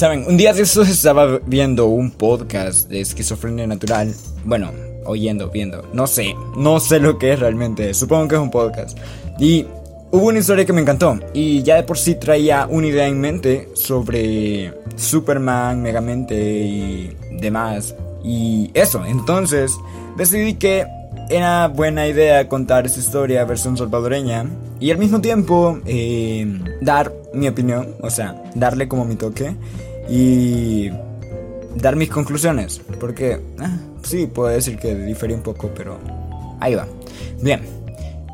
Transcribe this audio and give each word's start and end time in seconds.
Saben, 0.00 0.24
un 0.26 0.38
día 0.38 0.54
de 0.54 0.62
esos 0.62 0.88
estaba 0.88 1.40
viendo 1.44 1.84
un 1.84 2.10
podcast 2.10 2.88
de 2.88 3.02
esquizofrenia 3.02 3.66
natural. 3.66 4.14
Bueno, 4.46 4.70
oyendo, 5.04 5.50
viendo. 5.50 5.86
No 5.92 6.06
sé, 6.06 6.34
no 6.56 6.80
sé 6.80 7.00
lo 7.00 7.18
que 7.18 7.34
es 7.34 7.38
realmente. 7.38 7.92
Supongo 7.92 8.26
que 8.26 8.36
es 8.36 8.40
un 8.40 8.50
podcast. 8.50 8.96
Y 9.38 9.66
hubo 10.10 10.28
una 10.28 10.38
historia 10.38 10.64
que 10.64 10.72
me 10.72 10.80
encantó. 10.80 11.20
Y 11.34 11.62
ya 11.64 11.76
de 11.76 11.82
por 11.82 11.98
sí 11.98 12.14
traía 12.14 12.66
una 12.66 12.86
idea 12.86 13.08
en 13.08 13.20
mente 13.20 13.68
sobre 13.74 14.72
Superman, 14.96 15.82
Megamente 15.82 16.34
y 16.34 17.14
demás. 17.32 17.94
Y 18.24 18.70
eso, 18.72 19.04
entonces 19.04 19.76
decidí 20.16 20.54
que 20.54 20.86
era 21.28 21.68
buena 21.68 22.08
idea 22.08 22.48
contar 22.48 22.86
esa 22.86 23.00
historia 23.00 23.44
versión 23.44 23.76
salvadoreña 23.76 24.46
y 24.80 24.92
al 24.92 24.96
mismo 24.96 25.20
tiempo 25.20 25.78
eh, 25.84 26.58
dar 26.80 27.12
mi 27.34 27.48
opinión, 27.48 27.96
o 28.00 28.08
sea, 28.08 28.42
darle 28.54 28.88
como 28.88 29.04
mi 29.04 29.16
toque 29.16 29.54
y 30.10 30.90
dar 31.76 31.94
mis 31.94 32.10
conclusiones, 32.10 32.80
porque 32.98 33.40
ah, 33.60 33.78
sí, 34.02 34.26
puedo 34.26 34.48
decir 34.48 34.76
que 34.76 34.94
diferí 34.94 35.32
un 35.32 35.42
poco, 35.42 35.70
pero 35.74 35.98
ahí 36.58 36.74
va. 36.74 36.86
Bien, 37.40 37.62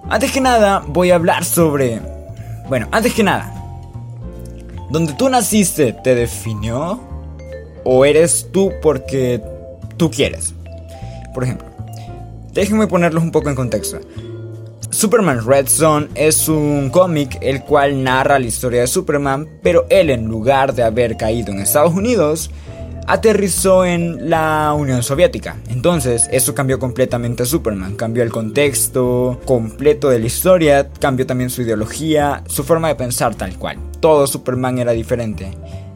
antes 0.08 0.32
que 0.32 0.40
nada 0.40 0.82
voy 0.88 1.10
a 1.10 1.16
hablar 1.16 1.44
sobre, 1.44 2.00
bueno, 2.68 2.88
antes 2.92 3.12
que 3.12 3.22
nada, 3.22 3.52
¿donde 4.90 5.12
tú 5.12 5.28
naciste 5.28 5.92
te 5.92 6.14
definió 6.14 6.98
o 7.84 8.04
eres 8.06 8.48
tú 8.50 8.72
porque 8.80 9.42
tú 9.98 10.10
quieres? 10.10 10.54
Por 11.34 11.44
ejemplo, 11.44 11.68
déjenme 12.54 12.86
ponerlos 12.86 13.22
un 13.22 13.32
poco 13.32 13.50
en 13.50 13.54
contexto. 13.54 14.00
Superman 14.96 15.46
Red 15.46 15.68
Zone 15.68 16.08
es 16.14 16.48
un 16.48 16.88
cómic 16.88 17.36
el 17.42 17.62
cual 17.64 18.02
narra 18.02 18.38
la 18.38 18.46
historia 18.46 18.80
de 18.80 18.86
Superman, 18.86 19.46
pero 19.62 19.84
él 19.90 20.08
en 20.08 20.24
lugar 20.24 20.74
de 20.74 20.84
haber 20.84 21.18
caído 21.18 21.52
en 21.52 21.58
Estados 21.58 21.92
Unidos, 21.92 22.50
aterrizó 23.06 23.84
en 23.84 24.30
la 24.30 24.72
Unión 24.72 25.02
Soviética. 25.02 25.58
Entonces, 25.68 26.26
eso 26.32 26.54
cambió 26.54 26.78
completamente 26.78 27.42
a 27.42 27.46
Superman, 27.46 27.94
cambió 27.94 28.22
el 28.22 28.30
contexto 28.30 29.38
completo 29.44 30.08
de 30.08 30.18
la 30.18 30.24
historia, 30.24 30.88
cambió 30.98 31.26
también 31.26 31.50
su 31.50 31.60
ideología, 31.60 32.42
su 32.46 32.64
forma 32.64 32.88
de 32.88 32.94
pensar 32.94 33.34
tal 33.34 33.54
cual. 33.58 33.76
Todo 34.00 34.26
Superman 34.26 34.78
era 34.78 34.92
diferente 34.92 35.50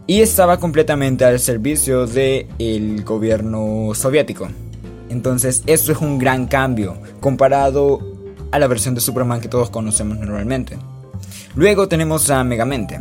y 0.07 0.21
estaba 0.21 0.61
completamente 0.61 1.25
al 1.25 1.41
servicio 1.41 2.07
del 2.07 3.03
gobierno 3.03 3.95
soviético. 3.95 4.49
Entonces, 5.09 5.63
eso 5.65 5.91
es 5.91 5.99
un 6.03 6.19
gran 6.19 6.47
cambio 6.47 6.99
comparado 7.21 8.20
a 8.51 8.59
la 8.59 8.67
versión 8.67 8.95
de 8.95 9.01
Superman 9.01 9.41
que 9.41 9.49
todos 9.49 9.71
conocemos 9.71 10.19
normalmente. 10.19 10.79
Luego 11.55 11.89
tenemos 11.89 12.31
a 12.31 12.45
Megamente. 12.45 13.01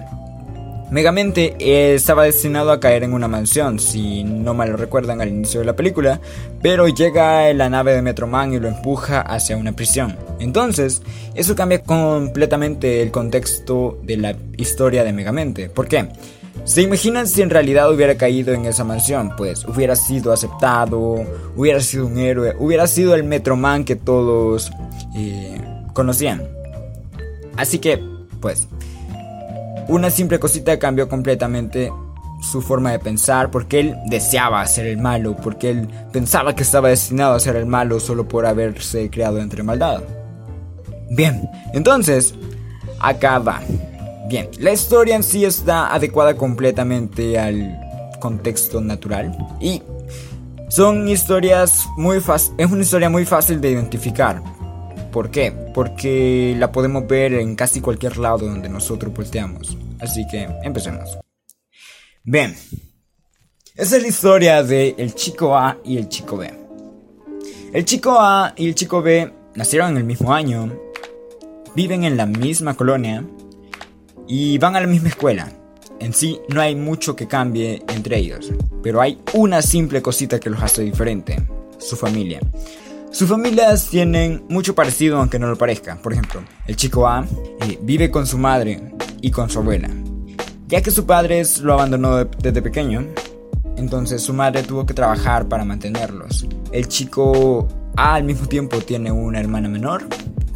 Megamente 0.92 1.56
eh, 1.60 1.94
estaba 1.94 2.24
destinado 2.24 2.72
a 2.72 2.80
caer 2.80 3.04
en 3.04 3.14
una 3.14 3.28
mansión, 3.28 3.78
si 3.78 4.24
no 4.24 4.56
mal 4.56 4.72
lo 4.72 4.78
recuerdan 4.78 5.22
al 5.22 5.30
inicio 5.30 5.60
de 5.60 5.68
la 5.68 5.76
película, 5.76 6.20
pero 6.64 6.88
llega 6.88 7.54
la 7.54 7.70
nave 7.70 7.94
de 7.94 8.02
Metroman 8.02 8.54
y 8.54 8.60
lo 8.60 8.68
empuja 8.68 9.22
hacia 9.22 9.56
una 9.56 9.74
prisión. 9.74 10.18
Entonces, 10.40 11.04
eso 11.36 11.56
cambia 11.56 11.84
completamente 11.84 13.04
el 13.04 13.12
contexto 13.12 14.00
de 14.02 14.18
la 14.18 14.36
historia 14.58 15.04
de 15.04 15.14
Megamente. 15.14 15.70
¿Por 15.70 15.88
qué? 15.88 16.10
¿Se 16.66 16.82
imaginan 16.82 17.28
si 17.28 17.44
en 17.44 17.52
realidad 17.52 17.92
hubiera 17.92 18.16
caído 18.16 18.54
en 18.54 18.66
esa 18.66 18.84
mansión? 18.84 19.34
Pues 19.38 19.66
hubiera 19.66 19.96
sido 19.96 20.34
aceptado, 20.34 21.24
hubiera 21.56 21.82
sido 21.82 22.08
un 22.08 22.18
héroe, 22.18 22.56
hubiera 22.60 22.88
sido 22.88 23.16
el 23.16 23.24
Metroman 23.24 23.86
que 23.86 23.96
todos 23.96 24.72
conocían. 25.94 26.44
Así 27.58 27.80
que, 27.80 28.04
pues, 28.40 28.68
una 29.88 30.10
simple 30.10 30.40
cosita 30.40 30.78
cambió 30.80 31.10
completamente 31.10 31.92
su 32.42 32.62
forma 32.62 32.92
de 32.92 33.00
pensar, 33.00 33.52
porque 33.52 33.80
él 33.80 33.98
deseaba 34.06 34.66
ser 34.66 34.86
el 34.86 34.98
malo, 34.98 35.36
porque 35.36 35.72
él 35.72 35.90
pensaba 36.12 36.56
que 36.56 36.64
estaba 36.64 36.90
destinado 36.90 37.34
a 37.34 37.40
ser 37.40 37.56
el 37.56 37.66
malo 37.66 38.00
solo 38.00 38.28
por 38.28 38.46
haberse 38.46 39.10
creado 39.10 39.40
entre 39.40 39.64
maldad. 39.64 40.04
Bien, 41.10 41.50
entonces, 41.74 42.34
acá 43.00 43.40
va. 43.40 43.62
Bien, 44.28 44.48
la 44.60 44.72
historia 44.72 45.16
en 45.16 45.24
sí 45.24 45.44
está 45.44 45.94
adecuada 45.94 46.36
completamente 46.36 47.40
al 47.40 47.78
contexto 48.20 48.80
natural 48.80 49.36
y 49.60 49.82
son 50.70 51.08
historias 51.10 51.88
muy 51.98 52.20
fáciles, 52.20 52.56
es 52.60 52.72
una 52.72 52.84
historia 52.84 53.10
muy 53.10 53.26
fácil 53.26 53.60
de 53.60 53.72
identificar. 53.72 54.42
¿Por 55.12 55.32
qué? 55.32 55.52
Porque 55.74 56.56
la 56.58 56.72
podemos 56.72 57.08
ver 57.08 57.34
en 57.34 57.56
casi 57.56 57.82
cualquier 57.82 58.18
lado 58.18 58.40
donde 58.40 58.70
nosotros 58.70 59.14
volteamos. 59.14 59.78
Así 60.00 60.26
que 60.28 60.48
empecemos. 60.64 61.18
Bien, 62.24 62.56
esa 63.76 63.96
es 63.96 64.02
la 64.02 64.08
historia 64.08 64.62
de 64.62 64.94
el 64.98 65.16
chico 65.16 65.58
A 65.58 65.78
y 65.84 65.98
el 65.98 66.10
chico 66.10 66.38
B. 66.38 66.54
El 67.74 67.86
chico 67.86 68.20
A 68.20 68.54
y 68.56 68.68
el 68.68 68.76
chico 68.76 69.02
B 69.02 69.32
nacieron 69.56 69.92
en 69.92 69.98
el 69.98 70.04
mismo 70.04 70.34
año, 70.34 70.72
viven 71.76 72.04
en 72.04 72.18
la 72.18 72.26
misma 72.26 72.76
colonia 72.76 73.24
y 74.28 74.58
van 74.58 74.76
a 74.76 74.82
la 74.82 74.88
misma 74.88 75.10
escuela. 75.10 75.52
En 76.00 76.14
sí 76.14 76.40
no 76.50 76.62
hay 76.62 76.76
mucho 76.76 77.16
que 77.16 77.28
cambie 77.28 77.84
entre 77.90 78.18
ellos, 78.18 78.52
pero 78.84 79.02
hay 79.02 79.20
una 79.34 79.62
simple 79.62 80.02
cosita 80.02 80.40
que 80.40 80.50
los 80.50 80.62
hace 80.62 80.82
diferente, 80.84 81.42
su 81.78 81.96
familia. 81.96 82.40
Sus 83.12 83.28
familias 83.28 83.90
tienen 83.90 84.46
mucho 84.50 84.76
parecido 84.76 85.18
aunque 85.18 85.40
no 85.40 85.48
lo 85.48 85.58
parezca. 85.58 85.96
Por 85.96 86.14
ejemplo, 86.14 86.44
el 86.68 86.76
chico 86.76 87.08
A 87.08 87.26
eh, 87.62 87.80
vive 87.82 88.12
con 88.12 88.28
su 88.28 88.38
madre 88.38 88.94
y 89.22 89.32
con 89.32 89.50
su 89.50 89.60
abuela. 89.60 89.90
Ya 90.68 90.82
que 90.82 90.92
su 90.92 91.08
padre 91.08 91.42
lo 91.62 91.74
abandonó 91.74 92.24
desde 92.24 92.62
pequeño, 92.62 93.08
entonces 93.78 94.22
su 94.22 94.34
madre 94.34 94.62
tuvo 94.62 94.86
que 94.86 94.94
trabajar 94.94 95.48
para 95.48 95.66
mantenerlos. 95.66 96.46
El 96.72 96.88
chico 96.88 97.68
A 97.98 98.14
al 98.14 98.24
mismo 98.24 98.48
tiempo 98.48 98.78
tiene 98.78 99.12
una 99.12 99.40
hermana 99.40 99.70
menor, 99.70 100.08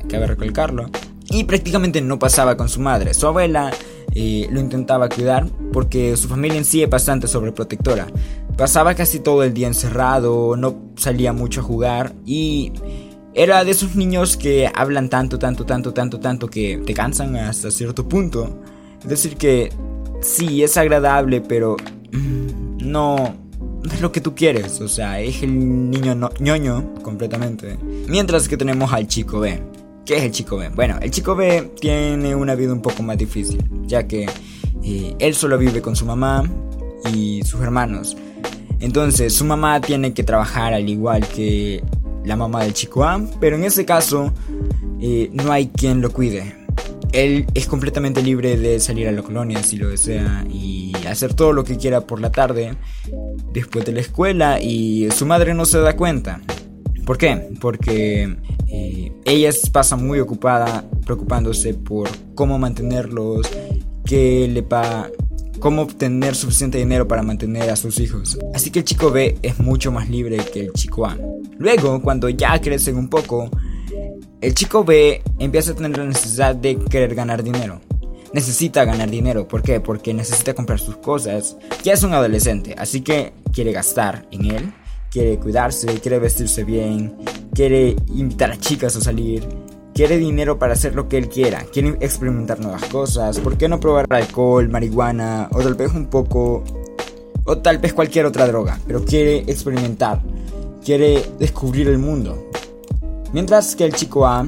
cabe 0.08 0.28
recalcarlo, 0.28 0.92
y 1.32 1.46
prácticamente 1.46 2.02
no 2.02 2.20
pasaba 2.20 2.56
con 2.56 2.70
su 2.70 2.80
madre. 2.80 3.16
Su 3.16 3.26
abuela 3.26 3.72
eh, 4.14 4.48
lo 4.52 4.60
intentaba 4.60 5.10
cuidar 5.10 5.48
porque 5.72 6.16
su 6.16 6.28
familia 6.28 6.60
en 6.60 6.66
sí 6.66 6.84
es 6.84 6.90
bastante 6.90 7.28
sobreprotectora. 7.28 8.06
Pasaba 8.58 8.94
casi 8.94 9.20
todo 9.20 9.44
el 9.44 9.54
día 9.54 9.68
encerrado, 9.68 10.56
no 10.56 10.92
salía 10.96 11.34
mucho 11.34 11.62
a 11.62 11.64
jugar 11.64 12.14
y 12.26 12.72
era 13.34 13.64
de 13.64 13.72
esos 13.72 13.96
niños 13.96 14.38
que 14.38 14.72
hablan 14.74 15.10
tanto, 15.10 15.40
tanto, 15.40 15.66
tanto, 15.66 15.94
tanto, 15.94 16.20
tanto 16.20 16.48
que 16.48 16.78
te 16.86 16.94
cansan 16.94 17.36
hasta 17.36 17.72
cierto 17.72 18.08
punto. 18.08 18.60
Es 19.02 19.10
decir, 19.10 19.38
que 19.38 19.72
sí, 20.22 20.64
es 20.64 20.78
agradable, 20.78 21.42
pero 21.42 21.78
mm, 22.12 22.78
no, 22.88 23.36
es 23.92 24.02
lo 24.02 24.12
que 24.12 24.22
tú 24.22 24.36
quieres. 24.36 24.82
O 24.82 24.88
sea, 24.88 25.20
es 25.20 25.42
el 25.42 25.90
niño 25.90 26.30
ñoño 26.40 26.94
completamente. 27.02 27.78
Mientras 28.08 28.48
que 28.48 28.56
tenemos 28.56 28.94
al 28.94 29.08
chico 29.08 29.40
B 29.40 29.60
¿Qué 30.06 30.18
es 30.18 30.24
el 30.24 30.32
chico 30.32 30.58
B? 30.58 30.70
Bueno, 30.70 30.98
el 31.02 31.12
chico 31.12 31.34
B 31.34 31.72
tiene 31.80 32.36
una 32.36 32.56
vida 32.56 32.74
un 32.74 32.82
poco 32.82 33.04
más 33.04 33.18
difícil, 33.18 33.64
ya 33.86 34.06
que 34.06 34.28
eh, 34.84 35.16
él 35.18 35.34
solo 35.34 35.58
vive 35.58 35.82
con 35.82 35.96
su 35.96 36.06
mamá 36.06 36.44
y 37.14 37.42
sus 37.44 37.62
hermanos. 37.62 38.18
Entonces, 38.84 39.34
su 39.34 39.46
mamá 39.46 39.80
tiene 39.80 40.14
que 40.14 40.26
trabajar 40.26 40.74
al 40.74 40.90
igual 40.90 41.26
que 41.26 41.82
la 42.26 42.36
mamá 42.36 42.64
del 42.64 42.74
chico 42.74 43.06
A, 43.06 43.26
pero 43.40 43.56
en 43.56 43.64
ese 43.64 43.86
caso 43.86 44.34
eh, 45.00 45.30
no 45.32 45.54
hay 45.54 45.68
quien 45.68 46.02
lo 46.02 46.12
cuide. 46.12 46.54
Él 47.14 47.46
es 47.54 47.66
completamente 47.66 48.22
libre 48.22 48.58
de 48.58 48.82
salir 48.82 49.08
a 49.08 49.14
la 49.14 49.22
colonia 49.22 49.64
si 49.64 49.78
lo 49.78 49.88
desea 49.88 50.46
y 50.52 50.92
hacer 51.08 51.34
todo 51.34 51.54
lo 51.54 51.64
que 51.64 51.78
quiera 51.78 52.02
por 52.02 52.20
la 52.20 52.30
tarde 52.30 52.76
después 53.54 53.86
de 53.86 53.94
la 53.94 54.02
escuela 54.02 54.62
y 54.62 55.10
su 55.12 55.26
madre 55.26 55.54
no 55.54 55.64
se 55.64 55.80
da 55.80 55.96
cuenta. 55.96 56.42
¿Por 57.06 57.18
qué? 57.18 57.52
Porque 57.62 58.36
eh, 58.68 59.14
ella 59.24 59.50
pasa 59.72 59.96
muy 59.96 60.20
ocupada 60.20 60.84
preocupándose 61.06 61.74
por 61.74 62.10
cómo 62.36 62.60
mantenerlos, 62.60 63.50
qué 64.06 64.50
le 64.52 64.62
pa 64.62 65.10
cómo 65.64 65.84
obtener 65.84 66.36
suficiente 66.36 66.78
dinero 66.78 67.08
para 67.08 67.24
mantener 67.24 67.70
a 67.70 67.78
sus 67.78 67.98
hijos. 68.02 68.38
Así 68.54 68.70
que 68.70 68.80
el 68.80 68.86
chico 68.86 69.12
B 69.12 69.38
es 69.42 69.60
mucho 69.60 69.94
más 69.94 70.10
libre 70.10 70.36
que 70.52 70.60
el 70.60 70.74
chico 70.74 71.06
A. 71.06 71.18
Luego, 71.58 72.02
cuando 72.02 72.28
ya 72.28 72.60
crecen 72.60 72.98
un 72.98 73.08
poco, 73.08 73.50
el 74.42 74.54
chico 74.54 74.84
B 74.84 75.24
empieza 75.40 75.72
a 75.72 75.76
tener 75.76 75.98
la 75.98 76.04
necesidad 76.04 76.54
de 76.54 76.76
querer 76.76 77.16
ganar 77.16 77.44
dinero. 77.44 77.80
Necesita 78.34 78.84
ganar 78.84 79.10
dinero, 79.10 79.48
¿por 79.48 79.62
qué? 79.62 79.80
Porque 79.80 80.14
necesita 80.14 80.54
comprar 80.54 80.80
sus 80.80 80.98
cosas. 80.98 81.56
Ya 81.82 81.94
es 81.94 82.04
un 82.04 82.14
adolescente, 82.14 82.76
así 82.78 83.00
que 83.00 83.32
quiere 83.54 83.72
gastar 83.72 84.28
en 84.32 84.52
él 84.52 84.74
quiere 85.14 85.38
cuidarse, 85.38 86.00
quiere 86.00 86.18
vestirse 86.18 86.64
bien, 86.64 87.16
quiere 87.54 87.96
invitar 88.16 88.52
a 88.52 88.58
chicas 88.58 88.96
a 88.96 89.02
salir, 89.02 89.48
quiere 89.94 90.18
dinero 90.18 90.58
para 90.58 90.74
hacer 90.74 90.96
lo 90.96 91.08
que 91.08 91.18
él 91.18 91.30
quiera, 91.30 91.64
quiere 91.72 91.98
experimentar 92.02 92.60
nuevas 92.60 92.86
cosas, 92.86 93.40
¿por 93.40 93.58
qué 93.58 93.70
no 93.70 93.80
probar 93.80 94.06
alcohol, 94.10 94.70
marihuana 94.70 95.50
o 95.52 95.62
tal 95.62 95.76
vez 95.76 95.94
un 95.94 96.08
poco 96.08 96.64
o 97.46 97.58
tal 97.58 97.78
vez 97.78 97.94
cualquier 97.94 98.26
otra 98.26 98.48
droga? 98.48 98.80
Pero 98.88 99.06
quiere 99.06 99.40
experimentar, 99.40 100.22
quiere 100.84 101.24
descubrir 101.40 101.88
el 101.88 102.00
mundo. 102.00 102.50
Mientras 103.34 103.76
que 103.76 103.86
el 103.86 103.94
chico 103.94 104.26
A, 104.26 104.46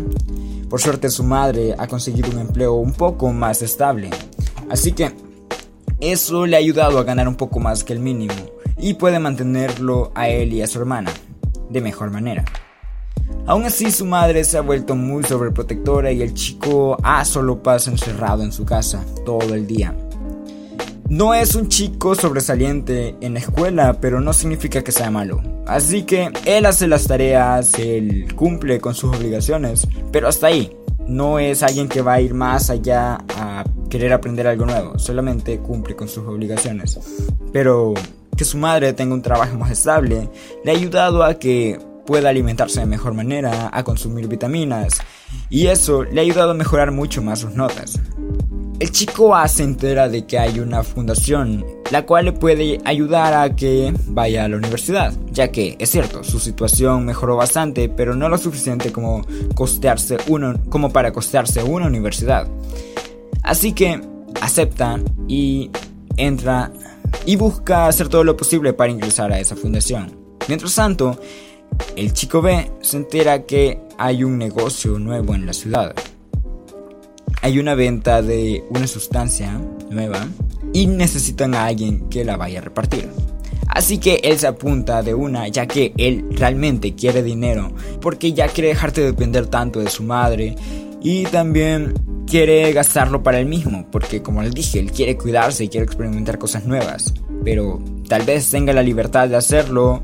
por 0.70 0.82
suerte 0.82 1.10
su 1.10 1.24
madre 1.24 1.76
ha 1.78 1.88
conseguido 1.88 2.30
un 2.32 2.40
empleo 2.40 2.74
un 2.76 2.94
poco 2.94 3.32
más 3.32 3.62
estable. 3.62 4.10
Así 4.70 4.92
que 4.92 5.12
eso 6.00 6.46
le 6.46 6.56
ha 6.56 6.60
ayudado 6.60 7.00
a 7.00 7.04
ganar 7.04 7.28
un 7.28 7.36
poco 7.36 7.60
más 7.60 7.84
que 7.84 7.94
el 7.94 8.00
mínimo 8.00 8.34
y 8.78 8.96
puede 8.96 9.20
mantenerlo 9.20 10.12
a 10.16 10.28
él 10.28 10.54
y 10.54 10.62
a 10.62 10.68
su 10.68 10.80
hermana 10.80 11.12
de 11.70 11.82
mejor 11.82 12.12
manera. 12.12 12.44
Aún 13.48 13.64
así 13.64 13.92
su 13.92 14.06
madre 14.06 14.44
se 14.44 14.58
ha 14.58 14.62
vuelto 14.62 14.96
muy 14.96 15.24
sobreprotectora 15.24 16.12
y 16.12 16.24
el 16.24 16.34
chico 16.34 16.98
A 17.04 17.24
solo 17.26 17.62
pasa 17.62 17.92
encerrado 17.92 18.42
en 18.42 18.52
su 18.52 18.66
casa 18.66 19.06
todo 19.24 19.54
el 19.54 19.68
día. 19.68 19.96
No 21.10 21.36
es 21.36 21.54
un 21.54 21.70
chico 21.70 22.16
sobresaliente 22.16 23.16
en 23.22 23.36
la 23.36 23.40
escuela, 23.40 24.00
pero 24.02 24.20
no 24.20 24.34
significa 24.34 24.84
que 24.84 24.92
sea 24.92 25.12
malo. 25.12 25.44
Así 25.68 26.02
que 26.02 26.32
él 26.46 26.66
hace 26.66 26.88
las 26.88 27.06
tareas, 27.06 27.78
él 27.78 28.34
cumple 28.36 28.80
con 28.82 28.96
sus 28.96 29.16
obligaciones, 29.16 29.88
pero 30.12 30.28
hasta 30.28 30.48
ahí. 30.48 30.76
No 31.08 31.38
es 31.38 31.62
alguien 31.62 31.88
que 31.88 32.02
va 32.02 32.14
a 32.14 32.22
ir 32.22 32.34
más 32.34 32.72
allá 32.72 33.20
a 33.38 33.64
querer 33.92 34.12
aprender 34.12 34.48
algo 34.48 34.66
nuevo, 34.66 34.98
solamente 34.98 35.60
cumple 35.60 35.96
con 35.96 36.08
sus 36.08 36.26
obligaciones. 36.26 37.00
Pero 37.54 37.94
que 38.36 38.44
su 38.44 38.58
madre 38.58 38.92
tenga 38.94 39.14
un 39.14 39.22
trabajo 39.22 39.56
más 39.58 39.72
estable 39.72 40.30
le 40.64 40.72
ha 40.72 40.76
ayudado 40.76 41.24
a 41.24 41.36
que 41.36 41.80
pueda 42.06 42.30
alimentarse 42.30 42.80
de 42.80 42.86
mejor 42.86 43.14
manera, 43.14 43.70
a 43.72 43.84
consumir 43.84 44.28
vitaminas, 44.28 45.00
y 45.50 45.68
eso 45.68 46.04
le 46.04 46.22
ha 46.22 46.24
ayudado 46.24 46.52
a 46.52 46.56
mejorar 46.56 46.92
mucho 46.92 47.22
más 47.22 47.40
sus 47.40 47.52
notas. 47.52 48.00
El 48.78 48.92
chico 48.92 49.34
A 49.34 49.48
se 49.48 49.64
entera 49.64 50.10
de 50.10 50.26
que 50.26 50.38
hay 50.38 50.60
una 50.60 50.84
fundación, 50.84 51.66
la 51.92 52.06
cual 52.06 52.26
le 52.26 52.34
puede 52.34 52.80
ayudar 52.84 53.34
a 53.34 53.56
que 53.56 53.94
vaya 54.08 54.44
a 54.44 54.50
la 54.50 54.58
universidad, 54.58 55.14
ya 55.32 55.50
que 55.50 55.78
es 55.80 55.92
cierto, 55.92 56.26
su 56.26 56.40
situación 56.40 57.06
mejoró 57.06 57.38
bastante, 57.38 57.88
pero 57.88 58.16
no 58.16 58.28
lo 58.28 58.38
suficiente 58.38 58.92
como, 58.92 59.26
costearse 59.54 60.18
uno, 60.28 60.60
como 60.70 60.92
para 60.92 61.14
costearse 61.14 61.64
una 61.64 61.88
universidad. 61.88 62.50
Así 63.44 63.72
que 63.72 64.02
acepta 64.42 65.00
y 65.28 65.72
entra 66.18 66.72
y 67.26 67.38
busca 67.38 67.88
hacer 67.88 68.10
todo 68.10 68.26
lo 68.26 68.36
posible 68.36 68.74
para 68.74 68.92
ingresar 68.92 69.32
a 69.32 69.40
esa 69.40 69.56
fundación. 69.56 70.18
Mientras 70.48 70.76
tanto, 70.76 71.18
el 71.96 72.14
chico 72.14 72.42
B 72.42 72.72
se 72.82 72.98
entera 72.98 73.44
que 73.44 73.80
hay 73.98 74.24
un 74.24 74.38
negocio 74.38 75.00
nuevo 75.00 75.36
en 75.36 75.46
la 75.46 75.54
ciudad 75.54 75.96
hay 77.46 77.60
una 77.60 77.76
venta 77.76 78.24
de 78.24 78.64
una 78.72 78.88
sustancia 78.88 79.62
nueva 79.92 80.28
y 80.74 80.88
necesitan 80.88 81.54
a 81.54 81.66
alguien 81.66 82.10
que 82.10 82.26
la 82.26 82.38
vaya 82.38 82.58
a 82.58 82.64
repartir. 82.64 83.08
Así 83.68 84.00
que 84.00 84.20
él 84.24 84.40
se 84.40 84.48
apunta 84.48 85.04
de 85.04 85.14
una 85.14 85.48
ya 85.48 85.68
que 85.68 85.94
él 85.98 86.26
realmente 86.32 86.96
quiere 86.96 87.22
dinero 87.22 87.72
porque 88.02 88.34
ya 88.34 88.48
quiere 88.48 88.70
dejarte 88.70 89.02
de 89.02 89.12
depender 89.12 89.46
tanto 89.46 89.80
de 89.80 89.92
su 89.92 90.02
madre 90.02 90.56
y 91.04 91.26
también 91.26 91.94
quiere 92.26 92.74
gastarlo 92.74 93.22
para 93.22 93.40
él 93.40 93.46
mismo 93.46 93.86
porque 93.92 94.24
como 94.24 94.42
les 94.42 94.56
dije 94.56 94.80
él 94.80 94.92
quiere 94.92 95.16
cuidarse 95.16 95.66
y 95.66 95.70
quiere 95.70 95.86
experimentar 95.86 96.40
cosas 96.40 96.66
nuevas 96.66 97.14
pero 97.44 97.80
tal 98.08 98.24
vez 98.24 98.50
tenga 98.50 98.74
la 98.74 98.82
libertad 98.82 99.30
de 99.30 99.36
hacerlo 99.36 100.02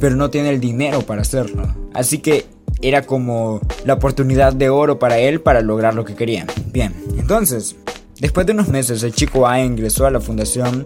pero 0.00 0.16
no 0.16 0.30
tiene 0.30 0.50
el 0.50 0.60
dinero 0.60 1.02
para 1.02 1.22
hacerlo 1.22 1.62
así 1.94 2.18
que 2.18 2.46
era 2.82 3.02
como 3.02 3.60
la 3.84 3.94
oportunidad 3.94 4.52
de 4.52 4.70
oro 4.70 4.98
para 4.98 5.18
él 5.18 5.40
para 5.40 5.60
lograr 5.60 5.94
lo 5.94 6.04
que 6.04 6.14
quería. 6.14 6.46
Bien, 6.72 6.94
entonces, 7.18 7.76
después 8.18 8.46
de 8.46 8.52
unos 8.52 8.68
meses 8.68 9.02
el 9.02 9.12
chico 9.12 9.46
A 9.46 9.60
ingresó 9.60 10.06
a 10.06 10.10
la 10.10 10.20
fundación 10.20 10.84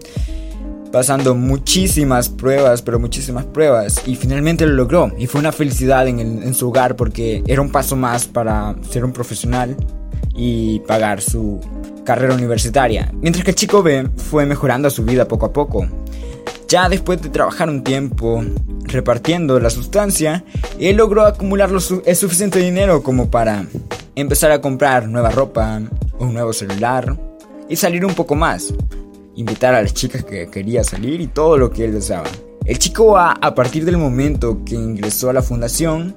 pasando 0.91 1.35
muchísimas 1.35 2.29
pruebas, 2.29 2.81
pero 2.81 2.99
muchísimas 2.99 3.43
pruebas, 3.45 4.01
y 4.05 4.15
finalmente 4.15 4.65
lo 4.65 4.73
logró. 4.73 5.11
Y 5.17 5.27
fue 5.27 5.41
una 5.41 5.51
felicidad 5.51 6.07
en, 6.07 6.53
su 6.53 6.69
hogar 6.69 6.95
porque 6.95 7.43
era 7.47 7.61
un 7.61 7.69
paso 7.69 7.97
más 7.97 8.27
para 8.27 8.75
ser 8.89 9.03
un 9.03 9.11
profesional 9.11 9.75
y 10.33 10.79
pagar 10.81 11.21
su 11.21 11.59
carrera 12.05 12.33
universitaria. 12.33 13.11
Mientras 13.13 13.43
que 13.43 13.51
el 13.51 13.55
chico 13.55 13.83
B 13.83 14.09
fue 14.15 14.45
mejorando 14.45 14.89
su 14.89 15.03
vida 15.03 15.27
poco 15.27 15.47
a 15.47 15.53
poco. 15.53 15.85
Ya 16.67 16.89
después 16.89 17.21
de 17.21 17.29
trabajar 17.29 17.69
un 17.69 17.83
tiempo 17.83 18.43
repartiendo 18.85 19.59
la 19.59 19.69
sustancia, 19.69 20.43
él 20.79 20.97
logró 20.97 21.25
acumular 21.25 21.69
el 22.05 22.15
suficiente 22.15 22.59
dinero 22.59 23.03
como 23.03 23.29
para 23.29 23.65
empezar 24.15 24.51
a 24.51 24.61
comprar 24.61 25.07
nueva 25.07 25.29
ropa, 25.29 25.81
un 26.19 26.33
nuevo 26.33 26.53
celular 26.53 27.17
y 27.69 27.75
salir 27.75 28.05
un 28.05 28.15
poco 28.15 28.35
más. 28.35 28.73
Invitar 29.35 29.75
a 29.75 29.81
las 29.81 29.93
chicas 29.93 30.23
que 30.23 30.49
quería 30.49 30.83
salir 30.83 31.21
y 31.21 31.27
todo 31.27 31.57
lo 31.57 31.69
que 31.69 31.85
él 31.85 31.93
deseaba. 31.93 32.29
El 32.65 32.79
chico 32.79 33.15
A, 33.17 33.33
a 33.33 33.53
partir 33.53 33.85
del 33.85 33.97
momento 33.97 34.63
que 34.65 34.73
ingresó 34.73 35.29
a 35.29 35.33
la 35.33 35.43
fundación, 35.43 36.15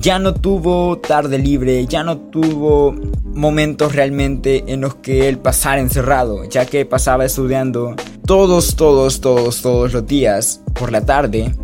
ya 0.00 0.18
no 0.18 0.34
tuvo 0.34 0.98
tarde 0.98 1.38
libre, 1.38 1.86
ya 1.86 2.02
no 2.02 2.18
tuvo 2.18 2.94
momentos 3.34 3.94
realmente 3.94 4.64
en 4.68 4.80
los 4.80 4.96
que 4.96 5.28
él 5.28 5.38
pasara 5.38 5.80
encerrado, 5.80 6.44
ya 6.44 6.66
que 6.66 6.86
pasaba 6.86 7.24
estudiando 7.24 7.96
todos, 8.26 8.76
todos, 8.76 9.20
todos, 9.20 9.62
todos 9.62 9.92
los 9.92 10.06
días 10.06 10.60
por 10.78 10.92
la 10.92 11.04
tarde 11.04 11.54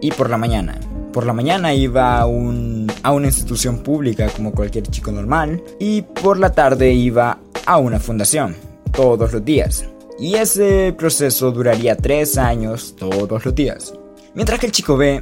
y 0.00 0.10
por 0.10 0.28
la 0.28 0.38
mañana. 0.38 0.78
Por 1.12 1.26
la 1.26 1.32
mañana 1.32 1.74
iba 1.74 2.18
a, 2.18 2.26
un, 2.26 2.90
a 3.02 3.12
una 3.12 3.28
institución 3.28 3.78
pública 3.78 4.28
como 4.28 4.52
cualquier 4.52 4.86
chico 4.88 5.12
normal 5.12 5.62
y 5.78 6.02
por 6.02 6.38
la 6.38 6.50
tarde 6.50 6.92
iba 6.92 7.38
a 7.66 7.78
una 7.78 8.00
fundación 8.00 8.56
todos 8.92 9.32
los 9.32 9.44
días. 9.44 9.86
Y 10.18 10.34
ese 10.34 10.94
proceso 10.96 11.52
duraría 11.52 11.96
tres 11.96 12.38
años 12.38 12.94
todos 12.96 13.44
los 13.44 13.54
días. 13.54 13.94
Mientras 14.34 14.58
que 14.58 14.66
el 14.66 14.72
chico 14.72 14.96
B 14.96 15.20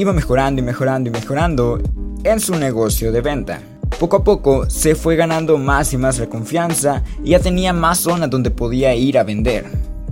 iba 0.00 0.12
mejorando 0.14 0.62
y 0.62 0.64
mejorando 0.64 1.10
y 1.10 1.12
mejorando 1.12 1.78
en 2.24 2.40
su 2.40 2.56
negocio 2.56 3.12
de 3.12 3.20
venta. 3.20 3.60
Poco 3.98 4.16
a 4.16 4.24
poco 4.24 4.70
se 4.70 4.94
fue 4.94 5.14
ganando 5.14 5.58
más 5.58 5.92
y 5.92 5.98
más 5.98 6.18
la 6.18 6.26
confianza 6.26 7.02
y 7.22 7.30
ya 7.30 7.40
tenía 7.40 7.74
más 7.74 7.98
zonas 7.98 8.30
donde 8.30 8.50
podía 8.50 8.94
ir 8.94 9.18
a 9.18 9.24
vender. 9.24 9.66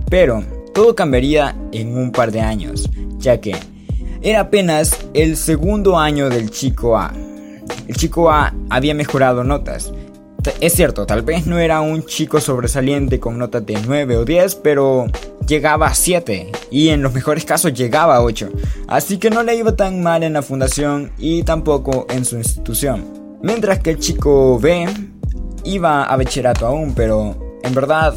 Pero 0.09 0.43
todo 0.75 0.95
cambiaría 0.95 1.55
en 1.71 1.97
un 1.97 2.11
par 2.11 2.31
de 2.31 2.41
años, 2.41 2.87
ya 3.17 3.41
que 3.41 3.55
era 4.21 4.41
apenas 4.41 4.95
el 5.15 5.35
segundo 5.37 5.97
año 5.97 6.29
del 6.29 6.51
chico 6.51 6.95
A. 6.95 7.11
El 7.87 7.95
chico 7.95 8.29
A 8.29 8.53
había 8.69 8.93
mejorado 8.93 9.43
notas, 9.43 9.91
es 10.61 10.73
cierto, 10.73 11.05
tal 11.05 11.21
vez 11.21 11.47
no 11.47 11.57
era 11.59 11.81
un 11.81 12.05
chico 12.05 12.39
sobresaliente 12.39 13.19
con 13.19 13.37
notas 13.37 13.65
de 13.65 13.77
9 13.85 14.17
o 14.17 14.25
10, 14.25 14.55
pero 14.55 15.07
llegaba 15.49 15.87
a 15.87 15.95
7 15.95 16.51
y 16.69 16.89
en 16.89 17.01
los 17.01 17.13
mejores 17.13 17.43
casos 17.43 17.73
llegaba 17.73 18.15
a 18.15 18.21
8. 18.21 18.49
Así 18.87 19.17
que 19.17 19.29
no 19.29 19.43
le 19.43 19.55
iba 19.55 19.75
tan 19.75 20.01
mal 20.01 20.23
en 20.23 20.33
la 20.33 20.43
fundación 20.43 21.11
y 21.17 21.43
tampoco 21.43 22.05
en 22.09 22.23
su 22.23 22.37
institución. 22.37 23.03
Mientras 23.41 23.79
que 23.79 23.89
el 23.89 23.99
chico 23.99 24.59
B 24.59 24.87
iba 25.63 26.03
a 26.03 26.15
bachillerato 26.15 26.67
aún, 26.67 26.93
pero 26.93 27.57
en 27.63 27.73
verdad 27.73 28.13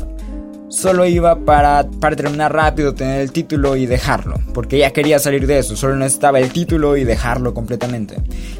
solo 0.68 1.06
iba 1.06 1.36
para, 1.36 1.88
para 2.00 2.16
terminar 2.16 2.52
rápido, 2.52 2.94
tener 2.94 3.20
el 3.20 3.32
título 3.32 3.76
y 3.76 3.86
dejarlo, 3.86 4.36
porque 4.54 4.78
ya 4.78 4.90
quería 4.90 5.18
salir 5.18 5.46
de 5.46 5.58
eso, 5.58 5.76
solo 5.76 5.96
necesitaba 5.96 6.40
el 6.40 6.50
título 6.50 6.96
y 6.96 7.04
dejarlo 7.04 7.52
completamente, 7.52 8.16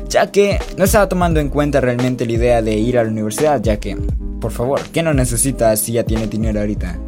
ya 0.09 0.31
que 0.31 0.61
no 0.77 0.85
estaba 0.85 1.09
tomando 1.09 1.41
en 1.41 1.49
cuenta 1.49 1.81
realmente 1.81 2.27
la 2.27 2.33
idea 2.33 2.63
de 2.63 2.75
ir 2.75 2.99
a 2.99 3.05
la 3.05 3.11
universidad, 3.11 3.63
ya 3.63 3.79
que, 3.79 3.97
por 4.41 4.53
favor, 4.53 4.81
¿qué 4.93 5.03
no 5.03 5.15
necesitas 5.15 5.81
si 5.81 5.93
ya 5.93 6.05
tienes 6.05 6.29
dinero 6.29 6.61
ahorita? 6.61 6.99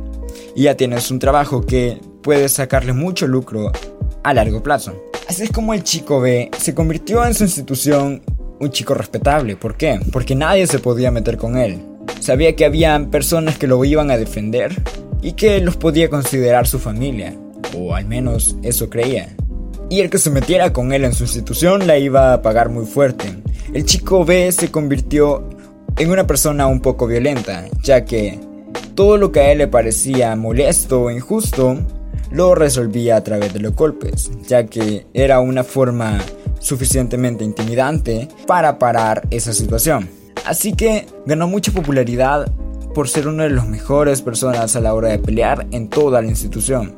Y 0.54 0.64
ya 0.64 0.76
tienes 0.76 1.10
un 1.10 1.18
trabajo 1.18 1.62
que 1.62 2.00
puede 2.22 2.48
sacarle 2.48 2.92
mucho 2.92 3.26
lucro 3.26 3.72
a 4.22 4.34
largo 4.34 4.62
plazo. 4.62 4.94
Así 5.28 5.44
es 5.44 5.50
como 5.50 5.74
el 5.74 5.82
chico 5.82 6.20
B 6.20 6.50
se 6.58 6.74
convirtió 6.74 7.24
en 7.24 7.34
su 7.34 7.44
institución 7.44 8.22
un 8.60 8.70
chico 8.70 8.94
respetable. 8.94 9.56
¿Por 9.56 9.76
qué? 9.76 10.00
Porque 10.12 10.34
nadie 10.34 10.66
se 10.66 10.78
podía 10.78 11.10
meter 11.10 11.36
con 11.36 11.56
él. 11.56 11.80
Sabía 12.20 12.56
que 12.56 12.64
había 12.64 13.08
personas 13.10 13.58
que 13.58 13.66
lo 13.66 13.84
iban 13.84 14.10
a 14.10 14.16
defender 14.16 14.74
y 15.22 15.32
que 15.32 15.60
los 15.60 15.76
podía 15.76 16.10
considerar 16.10 16.66
su 16.66 16.78
familia, 16.78 17.34
o 17.76 17.94
al 17.94 18.06
menos 18.06 18.56
eso 18.62 18.90
creía. 18.90 19.34
Y 19.90 20.00
el 20.00 20.10
que 20.10 20.18
se 20.18 20.30
metiera 20.30 20.72
con 20.72 20.92
él 20.92 21.04
en 21.04 21.14
su 21.14 21.24
institución 21.24 21.86
la 21.86 21.98
iba 21.98 22.32
a 22.32 22.42
pagar 22.42 22.68
muy 22.68 22.86
fuerte. 22.86 23.26
El 23.72 23.84
chico 23.84 24.24
B 24.24 24.50
se 24.52 24.70
convirtió 24.70 25.48
en 25.98 26.10
una 26.10 26.26
persona 26.26 26.66
un 26.66 26.80
poco 26.80 27.06
violenta, 27.06 27.66
ya 27.82 28.04
que 28.04 28.38
todo 28.94 29.16
lo 29.16 29.32
que 29.32 29.40
a 29.40 29.52
él 29.52 29.58
le 29.58 29.68
parecía 29.68 30.34
molesto 30.36 31.02
o 31.02 31.10
injusto 31.10 31.78
lo 32.30 32.54
resolvía 32.54 33.16
a 33.16 33.24
través 33.24 33.52
de 33.52 33.60
los 33.60 33.74
golpes, 33.74 34.30
ya 34.46 34.66
que 34.66 35.06
era 35.14 35.40
una 35.40 35.62
forma 35.62 36.20
suficientemente 36.58 37.44
intimidante 37.44 38.28
para 38.46 38.78
parar 38.78 39.26
esa 39.30 39.52
situación. 39.52 40.08
Así 40.44 40.72
que 40.72 41.06
ganó 41.26 41.46
mucha 41.46 41.72
popularidad 41.72 42.50
por 42.94 43.08
ser 43.08 43.28
una 43.28 43.44
de 43.44 43.50
las 43.50 43.68
mejores 43.68 44.22
personas 44.22 44.76
a 44.76 44.80
la 44.80 44.94
hora 44.94 45.08
de 45.08 45.18
pelear 45.18 45.66
en 45.70 45.88
toda 45.88 46.22
la 46.22 46.28
institución. 46.28 46.94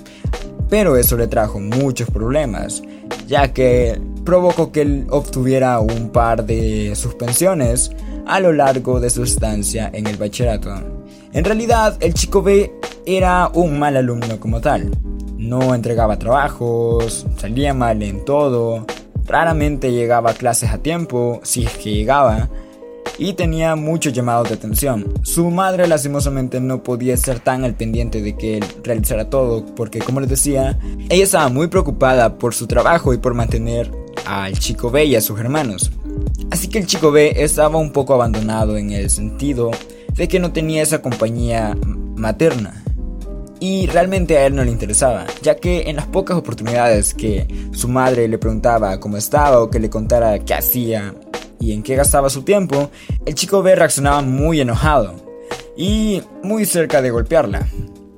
Pero 0.68 0.96
eso 0.96 1.16
le 1.16 1.26
trajo 1.26 1.60
muchos 1.60 2.10
problemas, 2.10 2.82
ya 3.26 3.52
que 3.52 4.00
provocó 4.24 4.72
que 4.72 4.82
él 4.82 5.06
obtuviera 5.10 5.78
un 5.80 6.10
par 6.10 6.44
de 6.44 6.94
suspensiones 6.96 7.90
a 8.26 8.40
lo 8.40 8.52
largo 8.52 9.00
de 9.00 9.10
su 9.10 9.22
estancia 9.22 9.90
en 9.92 10.06
el 10.06 10.16
bachillerato. 10.16 10.74
En 11.32 11.44
realidad, 11.44 11.96
el 12.00 12.14
chico 12.14 12.42
B 12.42 12.72
era 13.04 13.48
un 13.54 13.78
mal 13.78 13.96
alumno 13.96 14.40
como 14.40 14.60
tal. 14.60 14.90
No 15.38 15.74
entregaba 15.74 16.18
trabajos, 16.18 17.26
salía 17.36 17.74
mal 17.74 18.02
en 18.02 18.24
todo, 18.24 18.86
raramente 19.26 19.92
llegaba 19.92 20.30
a 20.30 20.34
clases 20.34 20.70
a 20.70 20.78
tiempo, 20.78 21.40
si 21.42 21.64
es 21.64 21.72
que 21.76 21.92
llegaba, 21.92 22.48
y 23.18 23.34
tenía 23.34 23.76
muchos 23.76 24.12
llamados 24.12 24.48
de 24.48 24.54
atención. 24.54 25.12
Su 25.22 25.50
madre 25.50 25.86
lastimosamente 25.86 26.60
no 26.60 26.82
podía 26.82 27.14
estar 27.14 27.40
tan 27.40 27.64
al 27.64 27.74
pendiente 27.74 28.20
de 28.20 28.36
que 28.36 28.58
él 28.58 28.64
realizara 28.82 29.30
todo 29.30 29.64
porque 29.74 30.00
como 30.00 30.20
les 30.20 30.28
decía, 30.28 30.78
ella 31.08 31.24
estaba 31.24 31.48
muy 31.48 31.68
preocupada 31.68 32.38
por 32.38 32.54
su 32.54 32.66
trabajo 32.66 33.14
y 33.14 33.18
por 33.18 33.34
mantener 33.34 33.90
al 34.26 34.58
chico 34.58 34.90
B 34.90 35.04
y 35.04 35.16
a 35.16 35.20
sus 35.20 35.38
hermanos. 35.38 35.90
Así 36.50 36.68
que 36.68 36.78
el 36.78 36.86
chico 36.86 37.10
B 37.10 37.34
estaba 37.36 37.78
un 37.78 37.92
poco 37.92 38.14
abandonado 38.14 38.76
en 38.76 38.90
el 38.92 39.10
sentido 39.10 39.70
de 40.14 40.28
que 40.28 40.38
no 40.38 40.52
tenía 40.52 40.82
esa 40.82 41.02
compañía 41.02 41.76
materna. 42.16 42.82
Y 43.58 43.86
realmente 43.86 44.36
a 44.36 44.46
él 44.46 44.54
no 44.54 44.64
le 44.64 44.70
interesaba, 44.70 45.26
ya 45.42 45.56
que 45.56 45.88
en 45.88 45.96
las 45.96 46.06
pocas 46.06 46.36
oportunidades 46.36 47.14
que 47.14 47.46
su 47.72 47.88
madre 47.88 48.28
le 48.28 48.38
preguntaba 48.38 49.00
cómo 49.00 49.16
estaba 49.16 49.60
o 49.62 49.70
que 49.70 49.80
le 49.80 49.88
contara 49.88 50.38
qué 50.40 50.54
hacía 50.54 51.14
y 51.58 51.72
en 51.72 51.82
qué 51.82 51.96
gastaba 51.96 52.28
su 52.28 52.42
tiempo, 52.42 52.90
el 53.24 53.34
chico 53.34 53.62
B 53.62 53.74
reaccionaba 53.74 54.20
muy 54.20 54.60
enojado 54.60 55.14
y 55.76 56.22
muy 56.42 56.66
cerca 56.66 57.00
de 57.00 57.10
golpearla. 57.10 57.66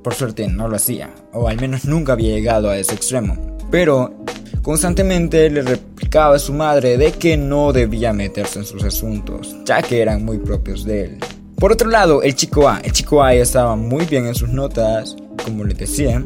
Por 0.03 0.15
suerte 0.15 0.49
no 0.49 0.69
lo 0.69 0.77
hacía, 0.77 1.11
o 1.33 1.49
al 1.49 1.61
menos 1.61 1.85
nunca 1.85 2.15
había 2.15 2.31
llegado 2.31 2.71
a 2.71 2.79
ese 2.79 2.95
extremo. 2.95 3.58
Pero 3.71 4.15
constantemente 4.63 5.51
le 5.51 5.63
replicaba 5.63 6.37
a 6.37 6.39
su 6.39 6.53
madre 6.53 6.97
de 6.97 7.13
que 7.13 7.37
no 7.37 7.73
debía 7.73 8.13
meterse 8.13 8.61
en 8.61 8.65
sus 8.65 8.83
asuntos, 8.83 9.57
ya 9.65 9.83
que 9.83 10.01
eran 10.01 10.25
muy 10.25 10.39
propios 10.39 10.85
de 10.85 11.05
él. 11.05 11.19
Por 11.57 11.73
otro 11.73 11.91
lado, 11.91 12.23
el 12.23 12.35
chico 12.35 12.69
A, 12.69 12.79
el 12.79 12.93
chico 12.93 13.23
A 13.23 13.35
estaba 13.35 13.77
muy 13.77 14.05
bien 14.05 14.27
en 14.27 14.35
sus 14.35 14.49
notas, 14.49 15.17
como 15.45 15.65
les 15.65 15.77
decía, 15.77 16.23